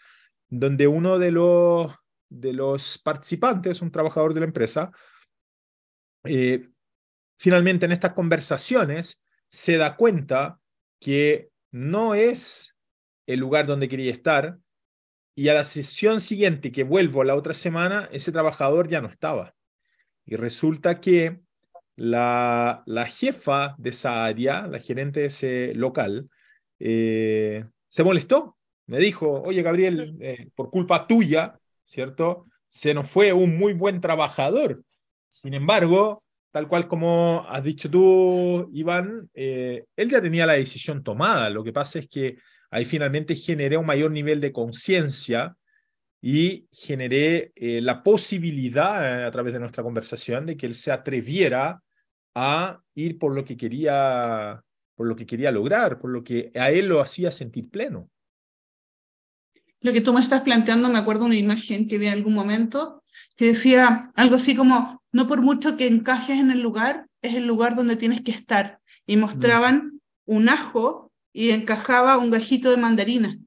donde 0.49 0.87
uno 0.87 1.19
de 1.19 1.31
los, 1.31 1.93
de 2.29 2.53
los 2.53 2.97
participantes, 2.99 3.81
un 3.81 3.91
trabajador 3.91 4.33
de 4.33 4.39
la 4.39 4.45
empresa, 4.45 4.91
eh, 6.23 6.69
finalmente 7.37 7.85
en 7.85 7.91
estas 7.91 8.13
conversaciones 8.13 9.23
se 9.49 9.77
da 9.77 9.95
cuenta 9.95 10.59
que 10.99 11.49
no 11.71 12.15
es 12.15 12.77
el 13.25 13.39
lugar 13.39 13.65
donde 13.65 13.89
quería 13.89 14.11
estar 14.11 14.57
y 15.35 15.49
a 15.49 15.53
la 15.53 15.63
sesión 15.63 16.19
siguiente 16.19 16.71
que 16.71 16.83
vuelvo 16.83 17.23
la 17.23 17.35
otra 17.35 17.53
semana, 17.53 18.09
ese 18.11 18.31
trabajador 18.31 18.87
ya 18.87 19.01
no 19.01 19.07
estaba. 19.07 19.55
Y 20.25 20.35
resulta 20.35 20.99
que 20.99 21.41
la, 22.01 22.81
la 22.87 23.05
jefa 23.05 23.75
de 23.77 23.91
esa 23.91 24.25
área, 24.25 24.65
la 24.65 24.79
gerente 24.79 25.19
de 25.19 25.25
ese 25.27 25.73
local, 25.75 26.29
eh, 26.79 27.63
se 27.89 28.03
molestó. 28.03 28.57
Me 28.87 28.97
dijo, 28.97 29.43
oye 29.43 29.61
Gabriel, 29.61 30.17
eh, 30.19 30.49
por 30.55 30.71
culpa 30.71 31.05
tuya, 31.05 31.59
¿cierto? 31.83 32.47
Se 32.67 32.95
nos 32.95 33.07
fue 33.07 33.33
un 33.33 33.55
muy 33.55 33.73
buen 33.73 34.01
trabajador. 34.01 34.83
Sin 35.29 35.53
embargo, 35.53 36.23
tal 36.49 36.67
cual 36.67 36.87
como 36.87 37.45
has 37.47 37.63
dicho 37.63 37.87
tú, 37.87 38.67
Iván, 38.73 39.29
eh, 39.35 39.85
él 39.95 40.09
ya 40.09 40.21
tenía 40.21 40.47
la 40.47 40.53
decisión 40.53 41.03
tomada. 41.03 41.51
Lo 41.51 41.63
que 41.63 41.71
pasa 41.71 41.99
es 41.99 42.07
que 42.07 42.37
ahí 42.71 42.85
finalmente 42.85 43.35
generé 43.35 43.77
un 43.77 43.85
mayor 43.85 44.09
nivel 44.09 44.41
de 44.41 44.51
conciencia 44.51 45.55
y 46.19 46.65
generé 46.71 47.51
la 47.55 48.01
posibilidad 48.01 49.25
a 49.25 49.31
través 49.31 49.53
de 49.53 49.59
nuestra 49.59 49.83
conversación 49.83 50.47
de 50.47 50.57
que 50.57 50.65
él 50.65 50.75
se 50.75 50.91
atreviera 50.91 51.79
a 52.35 52.81
ir 52.95 53.17
por 53.19 53.35
lo 53.35 53.45
que 53.45 53.57
quería 53.57 54.63
por 54.95 55.07
lo 55.07 55.15
que 55.15 55.25
quería 55.25 55.51
lograr, 55.51 55.97
por 55.97 56.11
lo 56.11 56.23
que 56.23 56.51
a 56.53 56.69
él 56.69 56.87
lo 56.87 57.01
hacía 57.01 57.31
sentir 57.31 57.69
pleno. 57.69 58.07
Lo 59.79 59.93
que 59.93 60.01
tú 60.01 60.13
me 60.13 60.21
estás 60.21 60.41
planteando, 60.41 60.89
me 60.89 60.99
acuerdo 60.99 61.25
una 61.25 61.37
imagen 61.37 61.87
que 61.87 61.97
vi 61.97 62.05
en 62.05 62.13
algún 62.13 62.35
momento, 62.35 63.03
que 63.35 63.47
decía 63.47 64.11
algo 64.15 64.35
así 64.35 64.55
como, 64.55 65.01
no 65.11 65.25
por 65.25 65.41
mucho 65.41 65.75
que 65.75 65.87
encajes 65.87 66.39
en 66.39 66.51
el 66.51 66.61
lugar, 66.61 67.07
es 67.23 67.33
el 67.33 67.47
lugar 67.47 67.75
donde 67.75 67.95
tienes 67.95 68.21
que 68.21 68.29
estar. 68.29 68.79
Y 69.07 69.17
mostraban 69.17 69.99
un 70.25 70.49
ajo 70.49 71.11
y 71.33 71.49
encajaba 71.49 72.19
un 72.19 72.29
gajito 72.29 72.69
de 72.69 72.77
mandarina. 72.77 73.39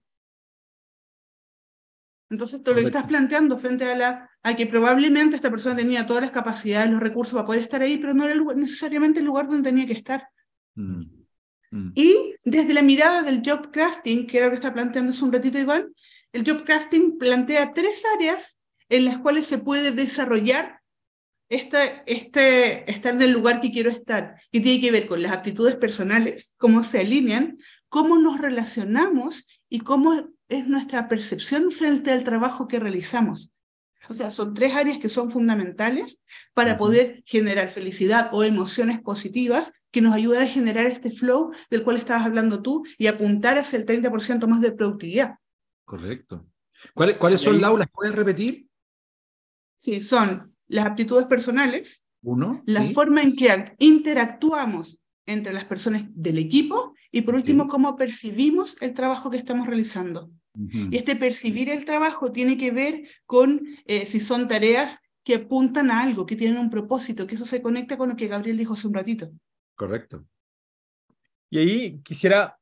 Entonces, 2.35 2.63
tú 2.63 2.73
lo 2.73 2.81
que 2.81 2.87
estás 2.87 3.05
planteando 3.05 3.57
frente 3.57 3.85
a, 3.85 3.95
la, 3.95 4.31
a 4.43 4.57
que 4.57 4.67
probablemente 4.67 5.37
esta 5.37 5.51
persona 5.51 5.77
tenía 5.77 6.05
todas 6.05 6.23
las 6.23 6.33
capacidades, 6.33 6.91
los 6.91 7.01
recursos 7.01 7.35
para 7.35 7.47
poder 7.47 7.63
estar 7.63 7.81
ahí, 7.81 7.97
pero 7.97 8.13
no 8.13 8.25
era 8.25 8.35
necesariamente 8.55 9.21
el 9.21 9.27
lugar 9.27 9.49
donde 9.49 9.71
tenía 9.71 9.87
que 9.87 9.93
estar. 9.93 10.29
Mm. 10.75 11.01
Mm. 11.71 11.93
Y 11.95 12.35
desde 12.45 12.75
la 12.75 12.83
mirada 12.83 13.23
del 13.23 13.43
job 13.45 13.71
crafting, 13.71 14.27
que 14.27 14.39
era 14.39 14.47
lo 14.47 14.51
que 14.51 14.57
está 14.57 14.75
planteando 14.75 15.11
hace 15.11 15.25
un 15.25 15.33
ratito 15.33 15.59
igual, 15.59 15.93
el 16.33 16.45
job 16.45 16.65
crafting 16.65 17.19
plantea 17.19 17.73
tres 17.73 18.03
áreas 18.17 18.59
en 18.89 19.05
las 19.05 19.19
cuales 19.19 19.47
se 19.47 19.59
puede 19.59 19.93
desarrollar 19.93 20.81
este, 21.49 22.03
este, 22.07 22.91
estar 22.91 23.15
en 23.15 23.23
el 23.23 23.33
lugar 23.33 23.61
que 23.61 23.71
quiero 23.71 23.91
estar, 23.91 24.41
que 24.51 24.61
tiene 24.61 24.81
que 24.81 24.91
ver 24.91 25.07
con 25.07 25.23
las 25.23 25.33
actitudes 25.33 25.77
personales, 25.77 26.55
cómo 26.59 26.83
se 26.83 27.01
alinean, 27.01 27.59
cómo 27.89 28.19
nos 28.19 28.41
relacionamos 28.41 29.47
y 29.69 29.81
cómo 29.81 30.34
es 30.49 30.67
nuestra 30.67 31.09
percepción 31.09 31.71
frente 31.71 32.11
al 32.11 32.25
trabajo 32.25 32.69
que 32.69 32.81
realizamos. 32.81 33.53
O 34.09 34.15
sea, 34.15 34.31
son 34.31 34.53
tres 34.53 34.75
áreas 34.75 34.99
que 34.99 35.09
son 35.09 35.31
fundamentales 35.31 36.21
para 36.53 36.77
poder 36.77 37.23
generar 37.25 37.69
felicidad 37.69 38.29
o 38.33 38.45
emociones 38.45 39.01
positivas 39.01 39.73
que 39.91 40.03
nos 40.03 40.15
ayuden 40.15 40.43
a 40.43 40.47
generar 40.47 40.87
este 40.87 41.11
flow 41.11 41.53
del 41.71 41.85
cual 41.85 41.97
estabas 41.97 42.27
hablando 42.27 42.61
tú 42.61 42.85
y 42.99 43.07
apuntar 43.07 43.57
hacia 43.57 43.79
el 43.79 43.87
30% 43.87 44.47
más 44.47 44.61
de 44.61 44.73
productividad. 44.73 45.37
Correcto. 45.85 46.47
¿Cuáles, 46.93 47.17
¿Cuáles 47.17 47.41
son, 47.41 47.61
las 47.61 47.71
aulas? 47.71 47.89
¿Puedes 47.93 48.15
repetir? 48.15 48.67
Sí, 49.77 50.01
son 50.01 50.55
las 50.67 50.87
aptitudes 50.87 51.27
personales, 51.27 52.05
Uno, 52.23 52.63
la 52.67 52.83
forma 52.91 53.23
en 53.23 53.35
que 53.35 53.75
interactuamos 53.79 55.01
entre 55.27 55.53
las 55.53 55.65
personas 55.65 56.05
del 56.09 56.39
equipo 56.39 56.94
y 57.15 57.23
por 57.23 57.37
último, 57.37 57.69
cómo 57.69 57.95
percibimos 57.95 58.77
el 58.83 58.93
trabajo 58.93 59.31
que 59.31 59.37
estamos 59.37 59.69
realizando. 59.69 60.33
Y 60.73 60.97
este 60.97 61.15
percibir 61.15 61.71
el 61.71 61.85
trabajo 61.85 62.33
tiene 62.33 62.59
que 62.59 62.73
ver 62.73 63.09
con 63.25 63.65
eh, 63.87 64.05
si 64.05 64.19
son 64.19 64.49
tareas 64.49 65.01
que 65.23 65.37
apuntan 65.37 65.93
a 65.93 66.03
algo, 66.03 66.27
que 66.27 66.35
tienen 66.35 66.59
un 66.59 66.71
propósito, 66.71 67.25
que 67.25 67.37
eso 67.37 67.47
se 67.47 67.63
conecta 67.63 67.97
con 67.97 68.09
lo 68.09 68.17
que 68.17 68.27
Gabriel 68.27 68.57
dijo 68.57 68.75
hace 68.75 68.89
un 68.89 68.95
ratito. 68.95 69.31
Correcto. 69.77 70.27
Y 71.51 71.59
ahí 71.59 72.01
quisiera 72.03 72.59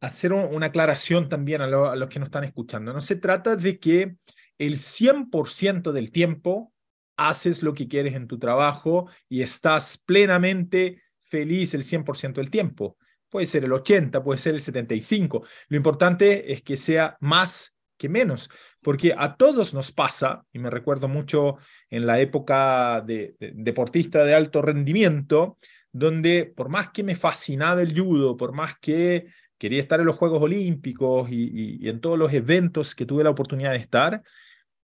hacer 0.00 0.34
una 0.34 0.66
aclaración 0.66 1.28
también 1.28 1.60
a, 1.60 1.64
a 1.64 1.96
los 1.96 2.08
que 2.08 2.20
nos 2.20 2.28
están 2.28 2.44
escuchando. 2.44 2.92
No 2.92 3.00
se 3.00 3.16
trata 3.16 3.56
de 3.56 3.80
que 3.80 4.14
el 4.56 4.74
100% 4.74 5.90
del 5.90 6.12
tiempo 6.12 6.72
haces 7.16 7.60
lo 7.64 7.74
que 7.74 7.88
quieres 7.88 8.14
en 8.14 8.28
tu 8.28 8.38
trabajo 8.38 9.10
y 9.28 9.42
estás 9.42 9.98
plenamente 9.98 11.02
feliz 11.18 11.74
el 11.74 11.82
100% 11.82 12.34
del 12.34 12.50
tiempo 12.50 12.96
puede 13.30 13.46
ser 13.46 13.64
el 13.64 13.72
80, 13.72 14.22
puede 14.22 14.38
ser 14.38 14.54
el 14.54 14.60
75. 14.60 15.44
Lo 15.68 15.76
importante 15.76 16.52
es 16.52 16.62
que 16.62 16.76
sea 16.76 17.16
más 17.20 17.76
que 17.96 18.08
menos, 18.08 18.50
porque 18.82 19.14
a 19.16 19.36
todos 19.36 19.74
nos 19.74 19.92
pasa, 19.92 20.44
y 20.52 20.58
me 20.58 20.70
recuerdo 20.70 21.06
mucho 21.06 21.58
en 21.90 22.06
la 22.06 22.18
época 22.20 23.02
de, 23.02 23.36
deportista 23.38 24.24
de 24.24 24.34
alto 24.34 24.62
rendimiento, 24.62 25.58
donde 25.92 26.46
por 26.56 26.68
más 26.68 26.90
que 26.90 27.02
me 27.02 27.14
fascinaba 27.14 27.82
el 27.82 27.98
judo, 27.98 28.36
por 28.36 28.52
más 28.52 28.78
que 28.80 29.26
quería 29.58 29.80
estar 29.80 30.00
en 30.00 30.06
los 30.06 30.16
Juegos 30.16 30.42
Olímpicos 30.42 31.28
y, 31.30 31.86
en 31.86 32.00
todos 32.00 32.18
los 32.18 32.32
eventos 32.32 32.94
que 32.94 33.04
tuve 33.04 33.22
la 33.22 33.30
oportunidad 33.30 33.72
de 33.72 33.76
estar, 33.76 34.22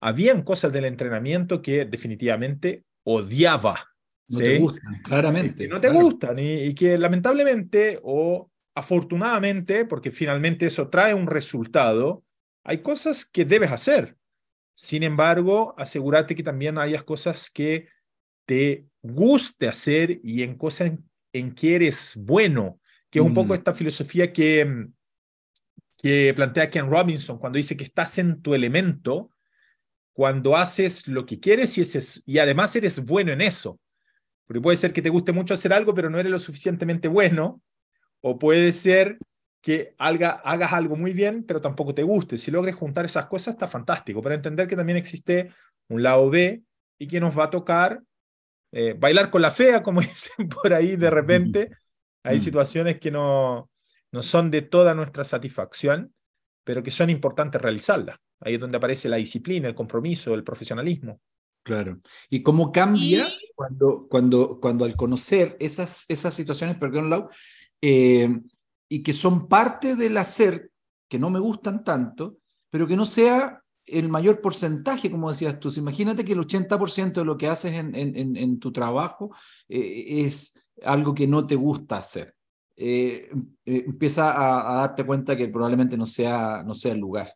habían 0.00 0.42
cosas 0.42 0.72
del 0.72 0.84
entrenamiento 0.84 1.62
que 1.62 1.84
definitivamente 1.84 2.84
odiaba. 3.04 3.93
No 4.28 4.38
te 4.38 4.58
gustan, 4.58 5.02
claramente. 5.02 5.68
No 5.68 5.80
te 5.80 5.90
gustan 5.90 6.38
y, 6.38 6.74
que 6.74 6.96
lamentablemente 6.96 8.00
o 8.02 8.50
afortunadamente, 8.74 9.84
porque 9.84 10.10
finalmente 10.10 10.66
eso 10.66 10.88
trae 10.88 11.14
un 11.14 11.26
resultado, 11.26 12.24
hay 12.64 12.78
cosas 12.78 13.24
que 13.24 13.44
debes 13.44 13.70
hacer. 13.70 14.16
Sin 14.74 15.02
embargo, 15.02 15.74
asegúrate 15.78 16.34
que 16.34 16.42
también 16.42 16.78
hayas 16.78 17.04
cosas 17.04 17.48
que 17.50 17.88
te 18.46 18.86
guste 19.02 19.68
hacer 19.68 20.20
y 20.24 20.42
en 20.42 20.56
cosas 20.56 20.92
en, 21.32 21.54
que 21.54 21.76
eres 21.76 22.14
bueno, 22.16 22.80
que 23.10 23.20
es 23.20 23.24
un 23.24 23.34
poco 23.34 23.52
mm. 23.52 23.56
esta 23.56 23.74
filosofía 23.74 24.32
que, 24.32 24.88
que 26.00 26.32
plantea 26.34 26.70
Ken 26.70 26.90
Robinson 26.90 27.38
cuando 27.38 27.58
dice 27.58 27.76
que 27.76 27.84
estás 27.84 28.18
en 28.18 28.42
tu 28.42 28.54
elemento 28.54 29.30
cuando 30.14 30.56
haces 30.56 31.08
lo 31.08 31.26
que 31.26 31.40
quieres 31.40 31.76
y, 31.76 32.32
y 32.32 32.38
además 32.38 32.74
eres 32.76 33.04
bueno 33.04 33.32
en 33.32 33.40
eso. 33.40 33.80
Porque 34.46 34.60
puede 34.60 34.76
ser 34.76 34.92
que 34.92 35.02
te 35.02 35.08
guste 35.08 35.32
mucho 35.32 35.54
hacer 35.54 35.72
algo, 35.72 35.94
pero 35.94 36.10
no 36.10 36.18
eres 36.18 36.32
lo 36.32 36.38
suficientemente 36.38 37.08
bueno. 37.08 37.62
O 38.20 38.38
puede 38.38 38.72
ser 38.72 39.18
que 39.60 39.94
hagas 39.98 40.72
algo 40.72 40.96
muy 40.96 41.12
bien, 41.14 41.44
pero 41.44 41.60
tampoco 41.60 41.94
te 41.94 42.02
guste. 42.02 42.36
Si 42.36 42.50
logres 42.50 42.74
juntar 42.74 43.04
esas 43.06 43.26
cosas, 43.26 43.54
está 43.54 43.66
fantástico. 43.66 44.20
Para 44.22 44.34
entender 44.34 44.66
que 44.66 44.76
también 44.76 44.98
existe 44.98 45.50
un 45.88 46.02
lado 46.02 46.28
B 46.28 46.62
y 46.98 47.06
que 47.06 47.20
nos 47.20 47.38
va 47.38 47.44
a 47.44 47.50
tocar 47.50 48.02
eh, 48.72 48.94
bailar 48.98 49.30
con 49.30 49.40
la 49.40 49.50
fea, 49.50 49.82
como 49.82 50.00
dicen 50.02 50.48
por 50.48 50.74
ahí 50.74 50.96
de 50.96 51.10
repente. 51.10 51.70
Hay 52.22 52.40
situaciones 52.40 52.98
que 52.98 53.10
no, 53.10 53.70
no 54.10 54.22
son 54.22 54.50
de 54.50 54.62
toda 54.62 54.94
nuestra 54.94 55.24
satisfacción, 55.24 56.14
pero 56.64 56.82
que 56.82 56.90
son 56.90 57.10
importantes 57.10 57.60
realizarlas. 57.60 58.16
Ahí 58.40 58.54
es 58.54 58.60
donde 58.60 58.78
aparece 58.78 59.08
la 59.08 59.16
disciplina, 59.16 59.68
el 59.68 59.74
compromiso, 59.74 60.34
el 60.34 60.44
profesionalismo. 60.44 61.20
Claro. 61.62 61.98
¿Y 62.30 62.42
cómo 62.42 62.72
cambia 62.72 63.26
Cuando, 63.54 64.06
cuando, 64.08 64.58
cuando 64.60 64.84
al 64.84 64.96
conocer 64.96 65.56
esas, 65.60 66.04
esas 66.08 66.34
situaciones, 66.34 66.76
perdón, 66.76 67.10
Lau, 67.10 67.28
eh, 67.80 68.40
y 68.88 69.02
que 69.02 69.12
son 69.12 69.48
parte 69.48 69.96
del 69.96 70.16
hacer 70.16 70.70
que 71.08 71.18
no 71.18 71.30
me 71.30 71.38
gustan 71.38 71.84
tanto, 71.84 72.38
pero 72.70 72.86
que 72.86 72.96
no 72.96 73.04
sea 73.04 73.62
el 73.86 74.08
mayor 74.08 74.40
porcentaje, 74.40 75.10
como 75.10 75.30
decías 75.30 75.60
tú. 75.60 75.70
Imagínate 75.76 76.24
que 76.24 76.32
el 76.32 76.40
80% 76.40 77.12
de 77.12 77.24
lo 77.24 77.36
que 77.36 77.48
haces 77.48 77.74
en, 77.74 77.94
en, 77.94 78.36
en 78.36 78.58
tu 78.58 78.72
trabajo 78.72 79.34
eh, 79.68 80.24
es 80.24 80.66
algo 80.82 81.14
que 81.14 81.26
no 81.26 81.46
te 81.46 81.54
gusta 81.54 81.98
hacer. 81.98 82.34
Eh, 82.76 83.30
empieza 83.64 84.32
a, 84.32 84.72
a, 84.72 84.76
darte 84.80 85.06
cuenta 85.06 85.36
que 85.36 85.48
probablemente 85.48 85.96
no 85.96 86.06
sea, 86.06 86.62
no 86.64 86.74
sea 86.74 86.92
el 86.92 86.98
lugar. 86.98 87.32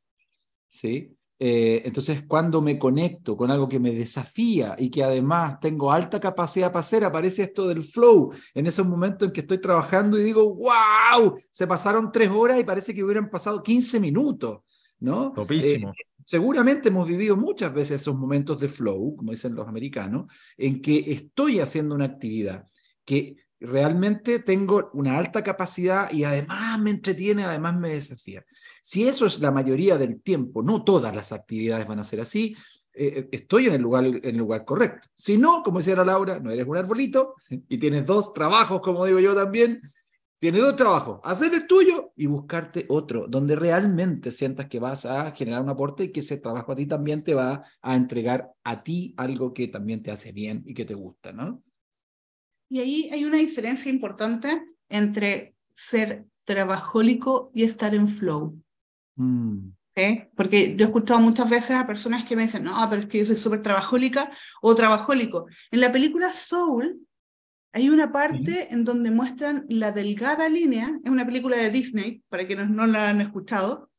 ¿sí? 0.68 1.16
Eh, 1.40 1.82
entonces, 1.84 2.24
cuando 2.26 2.60
me 2.60 2.78
conecto 2.78 3.36
con 3.36 3.50
algo 3.50 3.68
que 3.68 3.78
me 3.78 3.92
desafía 3.92 4.74
y 4.76 4.90
que 4.90 5.04
además 5.04 5.60
tengo 5.60 5.92
alta 5.92 6.18
capacidad 6.18 6.72
para 6.72 6.80
hacer, 6.80 7.04
aparece 7.04 7.44
esto 7.44 7.68
del 7.68 7.84
flow, 7.84 8.32
en 8.54 8.66
esos 8.66 8.86
momentos 8.86 9.28
en 9.28 9.32
que 9.32 9.40
estoy 9.40 9.58
trabajando 9.58 10.18
y 10.18 10.24
digo, 10.24 10.54
wow, 10.54 11.38
se 11.50 11.66
pasaron 11.66 12.10
tres 12.10 12.30
horas 12.30 12.58
y 12.58 12.64
parece 12.64 12.92
que 12.92 13.04
hubieran 13.04 13.30
pasado 13.30 13.62
15 13.62 14.00
minutos, 14.00 14.60
¿no? 14.98 15.32
Topísimo. 15.32 15.90
Eh, 15.90 16.04
seguramente 16.24 16.88
hemos 16.88 17.06
vivido 17.06 17.36
muchas 17.36 17.72
veces 17.72 18.00
esos 18.00 18.16
momentos 18.16 18.60
de 18.60 18.68
flow, 18.68 19.14
como 19.16 19.30
dicen 19.30 19.54
los 19.54 19.68
americanos, 19.68 20.26
en 20.56 20.82
que 20.82 21.04
estoy 21.06 21.60
haciendo 21.60 21.94
una 21.94 22.06
actividad 22.06 22.66
que 23.04 23.36
realmente 23.60 24.38
tengo 24.38 24.90
una 24.92 25.18
alta 25.18 25.42
capacidad 25.42 26.10
y 26.12 26.24
además 26.24 26.78
me 26.80 26.90
entretiene, 26.90 27.44
además 27.44 27.76
me 27.76 27.90
desafía. 27.90 28.44
Si 28.82 29.06
eso 29.06 29.26
es 29.26 29.40
la 29.40 29.50
mayoría 29.50 29.98
del 29.98 30.20
tiempo, 30.20 30.62
no 30.62 30.84
todas 30.84 31.14
las 31.14 31.32
actividades 31.32 31.86
van 31.86 31.98
a 31.98 32.04
ser 32.04 32.20
así, 32.20 32.56
eh, 32.92 33.12
eh, 33.16 33.28
estoy 33.32 33.66
en 33.66 33.74
el, 33.74 33.82
lugar, 33.82 34.06
en 34.06 34.24
el 34.24 34.36
lugar 34.36 34.64
correcto. 34.64 35.08
Si 35.14 35.38
no, 35.38 35.62
como 35.62 35.78
decía 35.78 35.96
la 35.96 36.04
Laura, 36.04 36.40
no 36.40 36.50
eres 36.50 36.66
un 36.66 36.76
arbolito 36.76 37.34
y 37.68 37.78
tienes 37.78 38.06
dos 38.06 38.32
trabajos, 38.32 38.80
como 38.80 39.04
digo 39.04 39.20
yo 39.20 39.34
también, 39.34 39.80
tienes 40.38 40.62
dos 40.62 40.76
trabajos, 40.76 41.20
hacer 41.24 41.52
el 41.54 41.66
tuyo 41.66 42.12
y 42.16 42.26
buscarte 42.26 42.86
otro, 42.88 43.26
donde 43.28 43.56
realmente 43.56 44.30
sientas 44.30 44.66
que 44.66 44.78
vas 44.78 45.04
a 45.04 45.32
generar 45.32 45.62
un 45.62 45.68
aporte 45.68 46.04
y 46.04 46.12
que 46.12 46.20
ese 46.20 46.38
trabajo 46.38 46.72
a 46.72 46.76
ti 46.76 46.86
también 46.86 47.24
te 47.24 47.34
va 47.34 47.64
a 47.82 47.96
entregar 47.96 48.52
a 48.62 48.82
ti 48.82 49.14
algo 49.16 49.52
que 49.52 49.68
también 49.68 50.02
te 50.02 50.12
hace 50.12 50.32
bien 50.32 50.62
y 50.64 50.74
que 50.74 50.84
te 50.84 50.94
gusta, 50.94 51.32
¿no? 51.32 51.62
Y 52.70 52.80
ahí 52.80 53.10
hay 53.12 53.24
una 53.24 53.38
diferencia 53.38 53.90
importante 53.90 54.62
entre 54.88 55.54
ser 55.72 56.24
trabajólico 56.44 57.50
y 57.54 57.64
estar 57.64 57.94
en 57.94 58.08
flow. 58.08 58.60
Mm. 59.16 59.70
Porque 60.36 60.76
yo 60.76 60.84
he 60.84 60.88
escuchado 60.88 61.20
muchas 61.20 61.50
veces 61.50 61.72
a 61.72 61.86
personas 61.86 62.24
que 62.24 62.36
me 62.36 62.42
dicen, 62.42 62.64
no, 62.64 62.74
pero 62.88 63.02
es 63.02 63.08
que 63.08 63.18
yo 63.18 63.24
soy 63.24 63.36
súper 63.36 63.62
trabajólica 63.62 64.30
o 64.62 64.74
trabajólico. 64.74 65.46
En 65.70 65.80
la 65.80 65.90
película 65.90 66.32
Soul 66.32 67.00
hay 67.72 67.90
una 67.90 68.12
parte 68.12 68.72
en 68.72 68.84
donde 68.84 69.10
muestran 69.10 69.66
la 69.68 69.92
delgada 69.92 70.48
línea, 70.48 70.98
es 71.04 71.10
una 71.10 71.26
película 71.26 71.56
de 71.56 71.70
Disney, 71.70 72.22
para 72.28 72.46
quienes 72.46 72.70
no 72.70 72.86
la 72.86 73.10
han 73.10 73.20
escuchado. 73.20 73.90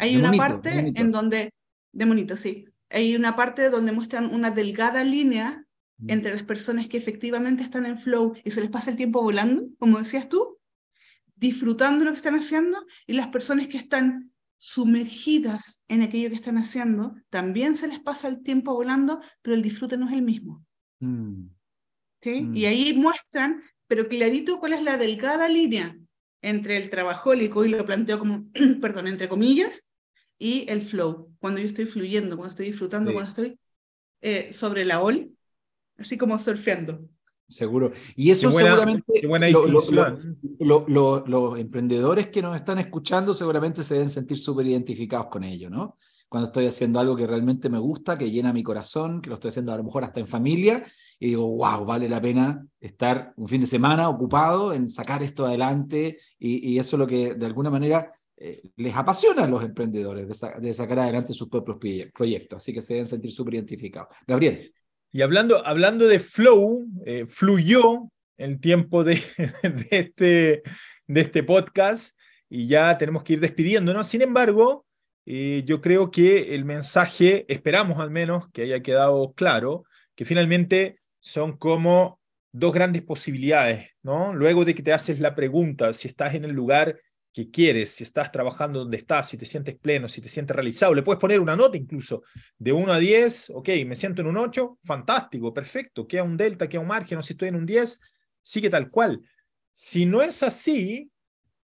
hay 0.00 0.16
una 0.16 0.32
parte 0.32 0.92
en 0.94 1.10
donde, 1.12 1.52
de 1.92 2.06
monito, 2.06 2.36
sí, 2.36 2.66
hay 2.90 3.14
una 3.14 3.36
parte 3.36 3.70
donde 3.70 3.92
muestran 3.92 4.34
una 4.34 4.50
delgada 4.50 5.04
línea. 5.04 5.64
Entre 6.08 6.32
las 6.32 6.42
personas 6.42 6.88
que 6.88 6.96
efectivamente 6.96 7.62
están 7.62 7.86
en 7.86 7.96
flow 7.96 8.34
y 8.44 8.50
se 8.50 8.60
les 8.60 8.70
pasa 8.70 8.90
el 8.90 8.96
tiempo 8.96 9.22
volando, 9.22 9.68
como 9.78 9.98
decías 9.98 10.28
tú, 10.28 10.58
disfrutando 11.36 12.04
lo 12.04 12.12
que 12.12 12.18
están 12.18 12.36
haciendo, 12.36 12.84
y 13.06 13.14
las 13.14 13.28
personas 13.28 13.66
que 13.68 13.76
están 13.76 14.32
sumergidas 14.58 15.84
en 15.88 16.02
aquello 16.02 16.28
que 16.28 16.36
están 16.36 16.56
haciendo, 16.56 17.16
también 17.30 17.76
se 17.76 17.88
les 17.88 17.98
pasa 17.98 18.28
el 18.28 18.42
tiempo 18.42 18.74
volando, 18.74 19.20
pero 19.42 19.56
el 19.56 19.62
disfrute 19.62 19.96
no 19.96 20.06
es 20.06 20.12
el 20.12 20.22
mismo. 20.22 20.64
Mm. 21.00 21.48
¿Sí? 22.20 22.42
Mm. 22.42 22.56
Y 22.56 22.66
ahí 22.66 22.94
muestran, 22.94 23.60
pero 23.88 24.06
clarito, 24.06 24.60
cuál 24.60 24.74
es 24.74 24.82
la 24.82 24.96
delgada 24.96 25.48
línea 25.48 25.98
entre 26.42 26.76
el 26.76 26.90
trabajólico, 26.90 27.64
y 27.64 27.70
lo 27.70 27.84
planteo 27.84 28.18
como, 28.18 28.46
perdón, 28.80 29.08
entre 29.08 29.28
comillas, 29.28 29.88
y 30.38 30.64
el 30.68 30.82
flow, 30.82 31.34
cuando 31.40 31.60
yo 31.60 31.66
estoy 31.66 31.86
fluyendo, 31.86 32.36
cuando 32.36 32.50
estoy 32.50 32.66
disfrutando, 32.66 33.12
cuando 33.12 33.30
estoy 33.30 33.58
eh, 34.20 34.52
sobre 34.52 34.84
la 34.84 35.00
ola, 35.00 35.26
así 35.98 36.16
como 36.16 36.38
surfeando. 36.38 37.08
Seguro. 37.52 37.92
Y 38.16 38.30
eso 38.30 38.50
seguramente 38.50 39.22
los 40.58 41.58
emprendedores 41.58 42.28
que 42.28 42.42
nos 42.42 42.56
están 42.56 42.78
escuchando 42.78 43.34
seguramente 43.34 43.82
se 43.82 43.94
deben 43.94 44.08
sentir 44.08 44.38
súper 44.38 44.66
identificados 44.66 45.26
con 45.26 45.44
ello, 45.44 45.68
¿no? 45.68 45.98
Cuando 46.28 46.46
estoy 46.46 46.66
haciendo 46.66 46.98
algo 46.98 47.14
que 47.14 47.26
realmente 47.26 47.68
me 47.68 47.78
gusta, 47.78 48.16
que 48.16 48.30
llena 48.30 48.54
mi 48.54 48.62
corazón, 48.62 49.20
que 49.20 49.28
lo 49.28 49.34
estoy 49.34 49.50
haciendo 49.50 49.72
a 49.72 49.76
lo 49.76 49.84
mejor 49.84 50.02
hasta 50.02 50.18
en 50.18 50.26
familia, 50.26 50.82
y 51.20 51.26
digo, 51.28 51.46
wow, 51.56 51.84
vale 51.84 52.08
la 52.08 52.22
pena 52.22 52.66
estar 52.80 53.34
un 53.36 53.46
fin 53.48 53.60
de 53.60 53.66
semana 53.66 54.08
ocupado 54.08 54.72
en 54.72 54.88
sacar 54.88 55.22
esto 55.22 55.44
adelante, 55.44 56.18
y, 56.38 56.78
eso 56.78 56.96
es 56.96 56.98
lo 56.98 57.06
que 57.06 57.34
de 57.34 57.44
alguna 57.44 57.68
manera 57.68 58.10
eh, 58.34 58.62
les 58.76 58.96
apasiona 58.96 59.44
a 59.44 59.46
los 59.46 59.62
emprendedores, 59.62 60.26
de, 60.26 60.60
de 60.60 60.72
sacar 60.72 61.00
adelante 61.00 61.34
sus 61.34 61.50
propios 61.50 61.76
proyectos, 62.14 62.56
así 62.56 62.72
que 62.72 62.80
se 62.80 62.94
deben 62.94 63.06
sentir 63.06 63.30
súper 63.30 63.54
identificados. 63.54 64.16
Gabriel. 64.26 64.72
Y 65.14 65.20
hablando, 65.20 65.66
hablando 65.66 66.08
de 66.08 66.18
flow, 66.18 66.86
eh, 67.04 67.26
fluyó 67.26 68.08
el 68.38 68.60
tiempo 68.60 69.04
de, 69.04 69.22
este, 69.90 70.62
de 71.06 71.20
este 71.20 71.42
podcast 71.42 72.18
y 72.48 72.66
ya 72.66 72.96
tenemos 72.96 73.22
que 73.22 73.34
ir 73.34 73.40
despidiéndonos. 73.40 74.08
Sin 74.08 74.22
embargo, 74.22 74.86
eh, 75.26 75.64
yo 75.66 75.82
creo 75.82 76.10
que 76.10 76.54
el 76.54 76.64
mensaje, 76.64 77.44
esperamos 77.48 78.00
al 78.00 78.10
menos 78.10 78.50
que 78.52 78.62
haya 78.62 78.80
quedado 78.80 79.34
claro, 79.34 79.84
que 80.14 80.24
finalmente 80.24 80.98
son 81.20 81.58
como 81.58 82.18
dos 82.50 82.72
grandes 82.72 83.02
posibilidades, 83.02 83.90
¿no? 84.02 84.32
Luego 84.32 84.64
de 84.64 84.74
que 84.74 84.82
te 84.82 84.94
haces 84.94 85.20
la 85.20 85.34
pregunta 85.34 85.92
si 85.92 86.08
estás 86.08 86.34
en 86.34 86.44
el 86.44 86.52
lugar 86.52 86.98
que 87.32 87.50
quieres, 87.50 87.92
si 87.92 88.04
estás 88.04 88.30
trabajando 88.30 88.80
donde 88.80 88.98
estás, 88.98 89.30
si 89.30 89.38
te 89.38 89.46
sientes 89.46 89.76
pleno, 89.76 90.08
si 90.08 90.20
te 90.20 90.28
sientes 90.28 90.54
realizado. 90.54 90.94
Le 90.94 91.02
puedes 91.02 91.20
poner 91.20 91.40
una 91.40 91.56
nota 91.56 91.76
incluso 91.76 92.22
de 92.58 92.72
1 92.72 92.92
a 92.92 92.98
10, 92.98 93.50
ok, 93.50 93.68
me 93.86 93.96
siento 93.96 94.20
en 94.20 94.28
un 94.28 94.36
8, 94.36 94.78
fantástico, 94.84 95.54
perfecto, 95.54 96.06
queda 96.06 96.24
un 96.24 96.36
delta, 96.36 96.68
queda 96.68 96.80
un 96.80 96.88
margen, 96.88 97.18
o 97.18 97.22
si 97.22 97.32
estoy 97.32 97.48
en 97.48 97.56
un 97.56 97.66
10, 97.66 98.00
sigue 98.42 98.68
tal 98.68 98.90
cual. 98.90 99.22
Si 99.72 100.04
no 100.04 100.20
es 100.20 100.42
así, 100.42 101.10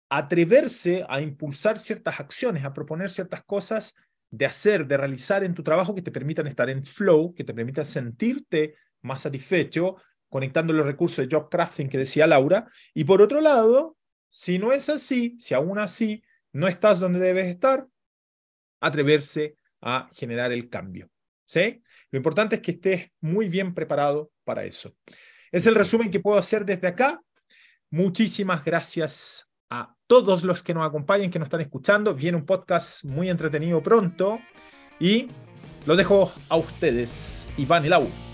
atreverse 0.09 1.05
a 1.09 1.21
impulsar 1.21 1.79
ciertas 1.79 2.21
acciones, 2.21 2.65
a 2.65 2.73
proponer 2.73 3.11
ciertas 3.11 3.43
cosas 3.45 3.95
de 4.31 4.47
hacer, 4.47 4.87
de 4.87 4.97
realizar 4.97 5.43
en 5.43 5.55
tu 5.55 5.63
trabajo 5.63 5.95
que 5.95 6.03
te 6.03 6.13
permitan 6.13 6.47
estar 6.47 6.71
en 6.71 6.85
flow, 6.85 7.35
que 7.35 7.43
te 7.43 7.55
permitan 7.55 7.85
sentirte 7.85 8.75
más 9.03 9.23
satisfecho, 9.23 9.97
conectando 10.29 10.73
los 10.73 10.87
recursos 10.87 11.27
de 11.27 11.35
job 11.35 11.49
crafting 11.49 11.89
que 11.89 11.99
decía 11.99 12.27
Laura. 12.27 12.69
Y 12.95 13.05
por 13.05 13.23
otro 13.23 13.41
lado, 13.41 13.96
si 14.37 14.59
no 14.59 14.71
es 14.71 14.91
así, 14.91 15.35
si 15.41 15.55
aún 15.55 15.79
así 15.79 16.23
no 16.53 16.69
estás 16.69 17.01
donde 17.01 17.19
debes 17.19 17.47
estar, 17.47 17.87
atreverse 18.83 19.57
a 19.81 20.11
generar 20.13 20.53
el 20.53 20.69
cambio. 20.69 21.09
¿sí? 21.47 21.83
Lo 22.11 22.19
importante 22.19 22.57
es 22.57 22.61
que 22.61 22.73
estés 22.73 23.11
muy 23.23 23.49
bien 23.49 23.73
preparado 23.73 24.31
para 24.45 24.65
eso. 24.65 24.95
Es 25.51 25.67
el 25.67 25.75
resumen 25.75 26.11
que 26.11 26.21
puedo 26.21 26.39
hacer 26.39 26.67
desde 26.67 26.87
acá. 26.87 27.23
Muchísimas 27.89 28.63
gracias 28.63 29.49
a 29.71 29.97
todos 30.07 30.45
los 30.45 30.63
que 30.63 30.75
nos 30.75 30.87
acompañan, 30.87 31.31
que 31.31 31.39
nos 31.39 31.47
están 31.47 31.63
escuchando. 31.63 32.15
Viene 32.15 32.37
un 32.37 32.45
podcast 32.45 33.07
muy 33.07 33.31
entretenido 33.31 33.83
pronto 33.83 34.39
y 35.01 35.29
lo 35.87 35.97
dejo 35.97 36.31
a 36.51 36.57
ustedes, 36.59 37.49
Iván 37.57 37.87
y 37.87 37.89
Lau 37.89 38.26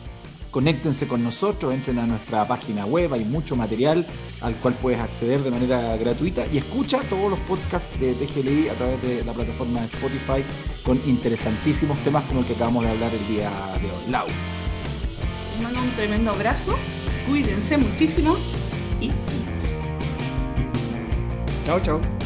conéctense 0.53 1.09
con 1.09 1.25
nosotros, 1.25 1.75
entren 1.75 1.99
a 1.99 2.07
nuestra 2.07 2.47
página 2.47 2.87
web, 2.87 3.13
hay 3.15 3.25
mucho 3.25 3.57
material 3.57 4.07
al 4.41 4.57
cual 4.59 4.75
puedes 4.75 5.01
acceder 5.01 5.43
de 5.43 5.51
manera 5.51 5.97
gratuita 5.97 6.47
y 6.53 6.59
escucha 6.59 7.01
todos 7.09 7.31
los 7.31 7.41
podcasts 7.41 7.99
de 7.99 8.15
TGLI 8.15 8.69
a 8.69 8.75
través 8.75 9.03
de 9.03 9.25
la 9.25 9.33
plataforma 9.33 9.81
de 9.81 9.87
Spotify 9.87 10.45
con 10.85 11.01
interesantísimos 11.07 11.97
temas 12.05 12.23
como 12.25 12.41
el 12.41 12.47
que 12.47 12.53
acabamos 12.53 12.85
de 12.85 12.91
hablar 12.91 13.13
el 13.15 13.27
día 13.27 13.51
de 13.81 13.91
hoy. 13.91 14.11
Lau. 14.11 14.27
Les 15.55 15.63
mando 15.63 15.83
un 15.83 15.91
tremendo 15.97 16.31
abrazo, 16.31 16.77
cuídense 17.27 17.79
muchísimo 17.79 18.37
y... 19.01 19.11
Chao, 21.65 21.81
chao. 21.81 22.22